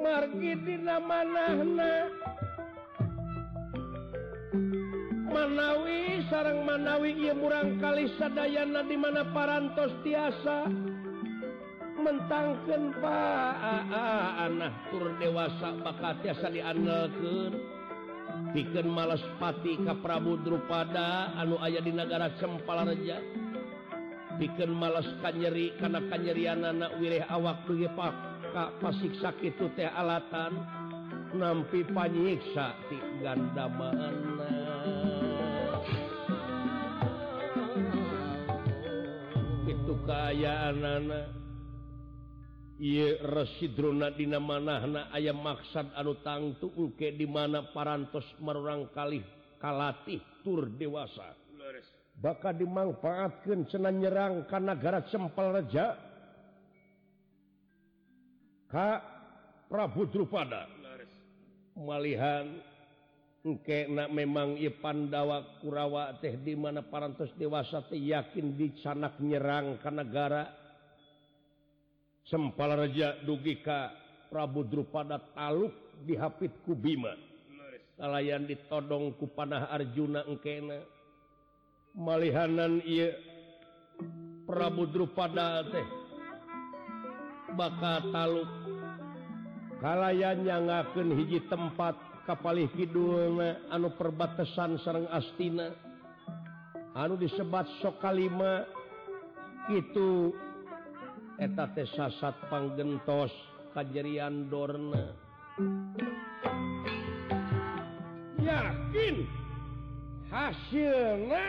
Margitina 0.00 0.96
manahna. 0.98 1.92
Manawi 5.28 6.24
sarang 6.32 6.66
Manawi 6.66 7.20
ia 7.20 7.36
murang 7.36 7.78
kali 7.78 8.10
sadayana 8.16 8.82
di 8.88 8.96
mana 8.96 9.28
parantos 9.28 9.92
tiasa. 10.02 10.91
mentangkan 12.02 12.82
Pak. 12.98 13.54
Anak 14.50 14.74
tur 14.90 15.14
dewasa 15.22 15.70
bakat 15.80 16.18
biasa 16.26 16.50
diandelken 16.50 17.52
bikin 18.52 18.90
malespati 18.90 19.78
Ka 19.86 19.94
Prabu 20.02 20.36
Drupada 20.42 21.32
anu 21.38 21.56
ayah 21.62 21.80
di 21.80 21.94
negara 21.94 22.34
Cempalareja. 22.36 23.22
Bikin 24.36 24.74
males 24.74 25.06
kanyeri 25.22 25.76
karena 25.78 26.02
kanyerian 26.10 26.66
anak 26.66 26.98
wilayah 26.98 27.30
awak 27.30 27.62
Pak 27.68 28.12
Ka 28.52 28.64
pasik 28.82 29.14
sakit 29.22 29.56
teh 29.78 29.86
alatan. 29.86 30.82
Nampi 31.32 31.80
panyiksa 31.88 32.76
ti 32.92 33.00
ganda 33.24 33.64
mana 33.64 34.12
itu 39.64 39.96
kayaan 40.04 40.84
anak 40.84 41.41
residronadina 43.22 44.42
manahna 44.42 45.06
ayam 45.14 45.38
maksad 45.38 45.94
anu 45.94 46.18
tangtu 46.26 46.66
uke 46.74 47.14
di 47.14 47.30
mana 47.30 47.70
parantos 47.70 48.26
merurang 48.42 48.90
kali 48.90 49.22
kalatih 49.62 50.18
tur 50.42 50.66
dewasa. 50.66 51.38
Bakal 52.18 52.58
dimanfaatkan 52.58 53.70
sena 53.70 53.94
nyerang 53.94 54.50
kanagara 54.50 55.06
cempel 55.06 55.62
Reja. 55.62 55.94
Ka 58.66 58.98
Prabu 59.70 60.10
Drupada. 60.10 60.66
Malihan 61.72 62.60
uke 63.46 63.88
na 63.90 64.10
memang 64.10 64.58
Pandawa 64.82 65.58
Kurawa 65.62 66.18
teh 66.20 66.34
di 66.36 66.58
mana 66.58 66.82
parantos 66.82 67.30
dewasa 67.38 67.86
teh 67.86 67.96
yakin 67.96 68.58
di 68.58 68.74
sanak 68.82 69.18
ka 69.80 69.90
negara 69.90 70.61
sempala 72.32 72.80
Raja 72.80 73.20
dugika 73.28 73.92
Prabu 74.32 74.64
Drupada 74.64 75.20
taluk 75.36 75.76
dihapit 76.08 76.48
ku 76.64 76.72
Bima. 76.72 77.12
Nalayan 78.00 78.48
ditodong 78.48 79.12
ku 79.20 79.28
panah 79.28 79.68
Arjuna 79.68 80.24
engkena. 80.24 80.80
Malihanan 81.92 82.80
ia 82.88 83.12
Prabu 84.48 84.88
Drupada 84.88 85.60
teh 85.68 85.84
bakal 87.52 88.08
taluk. 88.08 88.48
Kalayannya 89.84 90.56
ngaken 90.72 91.08
hiji 91.20 91.44
tempat 91.52 92.00
kapalih 92.24 92.72
Kidulna 92.72 93.60
anu 93.68 93.92
perbatasan 93.92 94.80
sareng 94.80 95.04
Astina. 95.12 95.76
Anu 96.96 97.20
disebat 97.20 97.68
sokalima. 97.84 98.64
Itu 99.68 100.34
eta 101.38 101.64
teh 101.72 101.88
sasat 101.92 102.36
panggentos 102.50 103.32
kajerian 103.72 104.50
Dorna. 104.52 105.16
Yakin? 108.42 109.16
Hasilnya 110.32 111.44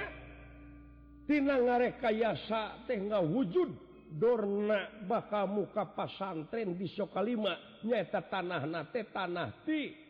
tina 1.27 1.55
ngarekayasa 1.55 2.85
teh 2.87 2.99
nggak 2.99 3.23
wujud 3.27 3.69
Dorna 4.13 5.03
bakal 5.09 5.49
muka 5.49 5.89
pasantren 5.89 6.77
di 6.77 6.85
Sokalima. 6.93 7.81
Nyata 7.81 8.21
tanah 8.29 8.63
nate 8.69 9.09
tanah 9.09 9.65
ti. 9.65 10.03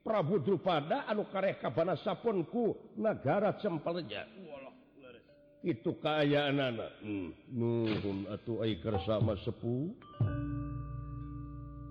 Prabu 0.00 0.40
Drupada 0.40 1.04
anu 1.04 1.28
kareh 1.28 1.60
kabanasapun 1.60 2.48
ku 2.48 2.72
negara 2.96 3.52
Cempelja. 3.60 4.24
itu 5.60 5.90
keayaan 6.00 6.56
anak 6.56 6.92
hmm. 7.04 8.28
ataukersama 8.32 9.36
sepuh 9.44 9.92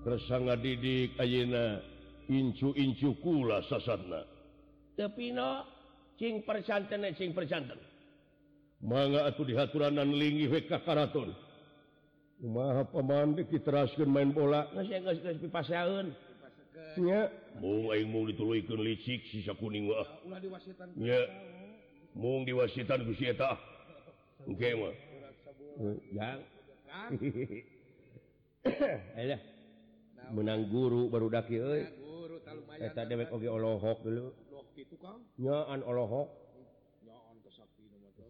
kersanga 0.01 0.57
didik 0.57 1.13
Ayeuna 1.21 1.83
incu-incu 2.25 3.13
kula 3.21 3.61
sasatna 3.69 4.25
tepino 4.99 5.63
cing 6.19 6.43
persanten 6.43 7.07
cing 7.15 7.31
persanten. 7.31 7.79
Mangga 8.83 9.23
atuh 9.31 9.47
dihaturanan 9.47 10.11
linggih 10.11 10.51
we 10.51 10.67
ka 10.67 10.83
karaton. 10.83 11.31
Kumaha 12.39 12.87
pamandi 12.87 13.47
kiteraskeun 13.47 14.07
main 14.11 14.31
bola? 14.35 14.67
Geus 14.75 15.19
geus 15.23 15.39
pipaseun 15.39 16.11
nya. 16.99 17.31
Mung 17.59 17.91
aing 17.95 18.07
mung 18.11 18.27
dituluykeun 18.27 18.79
licik 18.83 19.23
sisa 19.31 19.55
kuning 19.55 19.87
mah 19.87 20.07
ulah 20.27 20.39
diwasitan 20.43 20.91
nya. 20.99 21.19
mung 22.15 22.45
diwasitan 22.45 23.05
ku 23.05 23.13
oke 24.49 24.69
mah. 24.79 24.93
Yang 26.13 26.39
eh 29.15 29.39
menang 30.33 30.67
guru 30.69 31.09
baru 31.09 31.27
daki 31.31 31.55
euy. 31.57 31.83
eta 32.79 33.03
dewek 33.05 33.29
oge 33.35 33.47
olohok 33.51 33.99
dulu. 34.01 34.31
Nyaan 35.39 35.83
olohok. 35.83 36.27
Nyaan 37.03 37.35
kesakti 37.43 37.83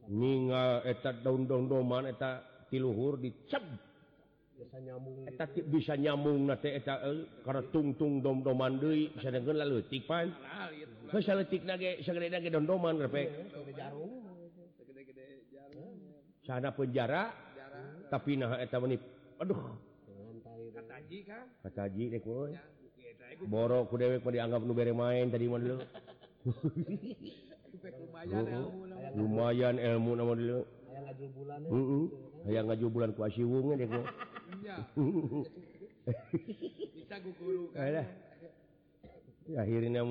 ningal 0.09 0.82
eta 0.89 1.13
daun-daun 1.21 1.69
doman 1.69 2.09
eta 2.09 2.41
tiluhur 2.73 3.21
dicep 3.21 3.61
bisa 4.60 4.78
nyambung 4.84 5.16
bisa 5.72 5.93
nyambung 5.95 6.39
nate 6.51 6.70
eta 6.76 6.99
eh, 7.07 7.24
karena 7.47 7.64
tung 7.72 7.95
tung 7.95 8.20
dom 8.20 8.43
doman 8.43 8.76
deui 8.76 9.07
bisa 9.16 9.32
dengkeun 9.32 9.55
leutik 9.55 10.03
pan. 10.03 10.28
Bisa 11.07 11.32
leutik 11.32 11.64
na 11.64 11.80
ge 11.80 12.03
sagede 12.03 12.28
na 12.28 12.43
ge 12.43 12.51
dom 12.51 12.68
doman 12.68 12.99
rebe 12.99 13.24
sana 16.43 16.76
penjara 16.76 17.32
tapi 18.12 18.36
nah 18.36 18.60
eta 18.60 18.78
meni 18.84 18.99
aduh. 19.39 19.80
Kataji 20.76 21.18
kan 21.24 21.45
kataji 21.64 22.03
teh 22.12 22.20
kuy 22.20 22.51
boro 23.47 23.88
ku 23.88 23.95
dewek 23.95 24.20
mah 24.20 24.32
dianggap 24.36 24.62
nu 24.68 24.76
bere 24.76 24.91
main 24.91 25.32
tadi 25.32 25.47
mah 25.47 25.60
dulu. 25.64 25.78
Lumayan 29.16 29.80
ilmu 29.80 30.12
nama 30.20 30.34
dulu. 30.36 30.60
aya 32.47 32.64
ngajul 32.64 32.89
bulan 32.91 33.12
ku 33.16 33.24
asiwung 33.24 33.76
ge 33.80 33.88
akhirnya 39.57 40.05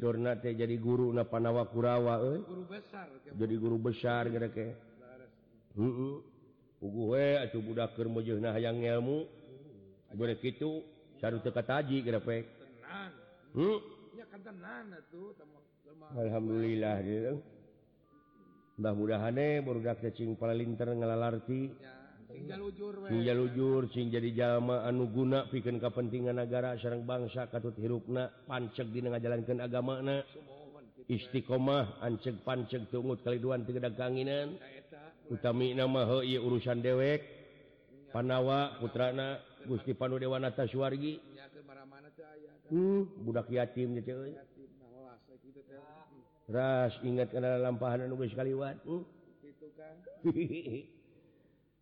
Dorna 0.00 0.32
jadi 0.40 0.76
guru 0.80 1.12
napanawa 1.12 1.68
Kurawa 1.68 2.24
eh. 2.24 2.40
guru 2.40 2.64
besar, 2.64 3.12
jadi 3.36 3.54
guru 3.60 3.76
besar 3.76 4.32
uh, 4.32 4.48
yang 8.56 8.80
ilmu 8.80 9.28
boleh 10.16 10.40
gitu 10.40 10.80
satu 11.20 11.38
teka 11.44 11.62
taji 11.64 12.00
hmm? 13.54 13.54
hmm? 13.54 13.78
Alhamdulillah 16.12 16.96
eh. 17.04 17.36
mudah-mudahan 18.80 19.36
eh, 19.36 19.60
baru 19.60 19.80
cacing 19.84 20.34
palalinter 20.34 20.88
ngalalarti. 20.90 21.70
Ya. 21.76 22.01
punya 23.08 23.32
lujur 23.34 23.88
sing 23.92 24.08
jadi 24.08 24.30
jalma 24.32 24.84
anu 24.88 25.08
guna 25.08 25.48
piken 25.52 25.78
kepentingan 25.78 26.36
negara 26.40 26.76
sarang 26.80 27.04
bangsa 27.04 27.48
katut 27.52 27.76
hirupna 27.76 28.32
pancek 28.48 28.88
di 28.90 29.00
jalankan 29.04 29.58
agama 29.60 30.00
na 30.00 30.16
Istiqomah 31.02 31.98
ancek 32.00 32.46
pancek 32.46 32.88
tungut 32.88 33.20
kalian 33.26 33.66
tidak 33.66 33.98
kanginan 33.98 34.54
utami 35.28 35.74
nama 35.74 36.06
urusan 36.22 36.78
dewek. 36.78 37.42
Panawa 38.12 38.76
putrana 38.76 39.40
Gusti 39.64 39.96
Panu 39.96 40.20
Dewanata 40.20 40.68
Suwargi 40.68 41.16
hmm, 42.68 43.24
budak 43.24 43.48
yatim 43.48 43.96
ras 46.52 46.92
ingat 47.00 47.32
karena 47.32 47.56
lampahan 47.56 48.04
nugas 48.04 48.36
kaliwat 48.36 48.76
hmm. 48.84 49.04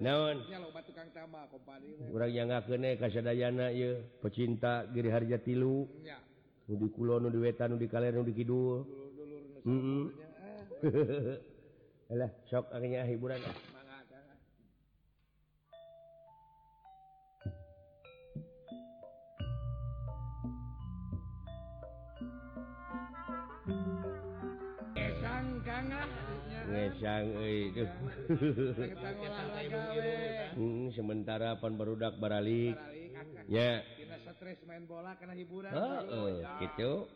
naon? 0.00 0.36
Dayana 3.24 3.70
pecinta 4.20 4.86
Giri 4.92 5.10
Harja 5.12 5.38
tilu. 5.40 5.88
Di 6.66 6.88
Kulon 6.90 7.30
di 7.30 7.38
wetan 7.38 7.78
di 7.78 7.86
kalian 7.86 8.26
di 8.26 8.34
Kidul. 8.34 8.82
Sok 12.50 12.70
akhirnya 12.70 13.02
hiburan. 13.06 13.40
ngesang 26.66 27.26
hmm, 30.58 30.90
sementara 30.94 31.58
pan 31.62 31.78
barudak 31.78 32.18
baralik 32.18 32.74
ya. 33.46 33.82
Main 34.66 34.86
bola 34.86 35.14
karena 35.18 35.34
hiburan. 35.34 35.72
Eh, 35.72 36.44
gitu. 36.62 37.08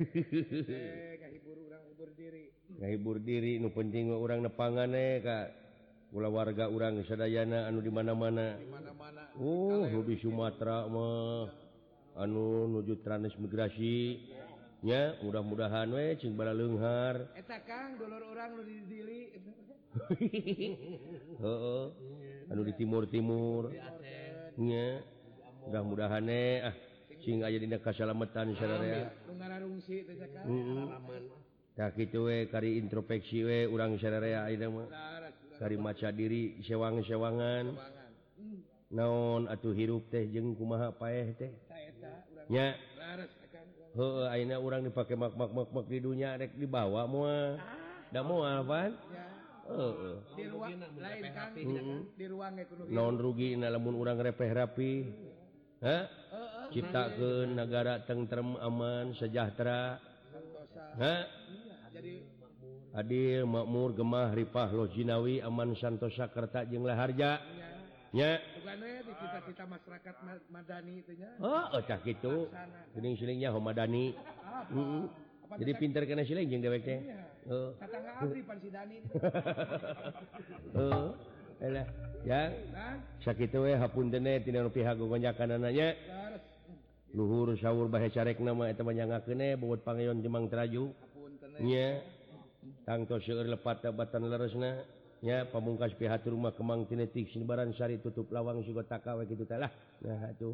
Ngahibur 2.80 3.20
diri. 3.20 3.60
Nu 3.60 3.68
penting 3.74 4.14
orang 4.14 4.40
nepangane 4.46 5.18
eh, 5.18 5.20
Kak 5.20 5.46
pula 6.14 6.30
warga 6.30 6.70
urang 6.70 7.02
Sedayana 7.04 7.66
anu 7.66 7.82
di 7.82 7.90
mana 7.90 8.14
mana 8.14 8.54
Oh 9.36 9.82
lebih 9.82 10.22
Sumatera 10.22 10.86
mah. 10.86 11.50
Anu 12.14 12.70
nuju 12.70 13.02
transmigrasi 13.02 14.22
ya 14.84 15.16
mudah-mudahan 15.24 15.88
we 15.96 16.12
cing 16.20 16.36
bala 16.36 16.52
leunghar 16.52 17.24
eta 17.40 17.56
kang 17.64 17.96
dulur 17.96 18.20
urang 18.20 18.60
nu 18.60 18.62
di 18.68 18.84
dili 18.84 19.20
heeh. 21.42 21.86
Anu 22.50 22.62
di 22.66 22.74
timur 22.74 23.06
timur 23.06 23.70
nya. 24.58 25.00
Mudah-mudahan 25.64 26.26
eh 26.28 26.66
ah 26.66 26.74
cing 27.22 27.40
aya 27.46 27.56
dina 27.56 27.80
kasalametan 27.80 28.52
sararea 28.58 29.08
ngararungsi 29.24 30.04
teh 30.04 30.16
cakak 30.18 30.44
Nah 31.74 31.90
gitu 31.90 32.30
we 32.30 32.46
kari 32.46 32.78
introspeksi 32.78 33.42
we 33.42 33.58
urang 33.66 33.98
sararea 33.98 34.46
ayeuna 34.46 34.68
mah. 34.70 34.86
Kari 35.58 35.74
maca 35.78 36.10
diri 36.14 36.58
sewang-sewangan. 36.62 37.74
Naon 38.94 39.50
atuh 39.50 39.74
hirup 39.74 40.06
teh 40.06 40.26
jeung 40.30 40.54
kumaha 40.54 40.94
paeh 40.94 41.34
teh? 41.34 41.50
Nya. 42.46 42.78
Laras 42.94 43.43
akhirnya 43.94 44.58
orang 44.58 44.90
mak-mak-mak 44.90 45.86
di 45.86 45.98
dunia 46.02 46.34
rek 46.34 46.58
dibawa 46.58 47.06
mua 47.06 47.58
nda 48.10 48.20
muapan 48.26 48.90
non 52.90 53.14
rugi 53.16 53.54
namun 53.54 53.94
urang 53.94 54.18
repeh 54.18 54.50
rapi 54.50 54.92
cipta 56.72 57.12
ke 57.14 57.30
negara 57.48 58.00
tengrem 58.02 58.56
aman 58.56 59.12
sejahtera. 59.14 60.00
Hadir 62.94 63.42
makmur 63.42 63.90
gemah 63.90 64.30
Ripah 64.30 64.70
lojinawi 64.70 65.42
aman 65.42 65.74
Santosa 65.74 66.30
Kerta 66.30 66.62
jenglah 66.62 66.94
harja 66.94 67.42
ya. 68.14 68.38
Kita 69.44 69.64
masyarakat 69.66 70.14
Madani 70.48 71.02
oh, 71.42 71.64
oh 71.74 71.82
gitu. 72.06 72.48
Singnya 73.18 73.50
Madani. 73.58 74.14
Uh, 74.70 75.10
jadi 75.58 75.72
pinter 75.76 76.02
kena 76.08 76.24
siling 76.24 76.48
dewek 76.48 76.86
uh. 77.50 77.74
uh, 80.78 81.10
ya. 82.30 82.42
Sakit 83.26 83.50
tina 83.52 84.58
nu 84.62 84.70
pihak 84.70 84.96
kebanyakan 84.96 85.60
anaknya 85.60 85.98
luhur 87.14 87.54
sawur 87.62 87.86
bahe 87.86 88.10
carek 88.10 88.42
nama 88.42 88.74
eta 88.74 88.82
banyak 88.82 89.06
kene 89.22 89.54
bobot 89.54 89.86
pangayon 89.86 90.18
jemang 90.22 90.50
teraju 90.50 90.90
nya. 91.62 92.02
Tangtos 92.88 93.28
lepat 93.28 93.84
tabatan 93.84 94.24
leresna. 94.32 94.82
nya 95.24 95.48
pamungkas 95.48 95.96
pihak 95.96 96.28
rumah 96.28 96.52
kemang 96.52 96.84
tinetik 96.84 97.32
Sibaran 97.32 97.72
Syari 97.72 97.96
tutup 97.96 98.28
lawang 98.28 98.60
Sugotawa 98.60 99.24
gitulah 99.24 99.72
nah 100.04 100.28
tuh 100.36 100.52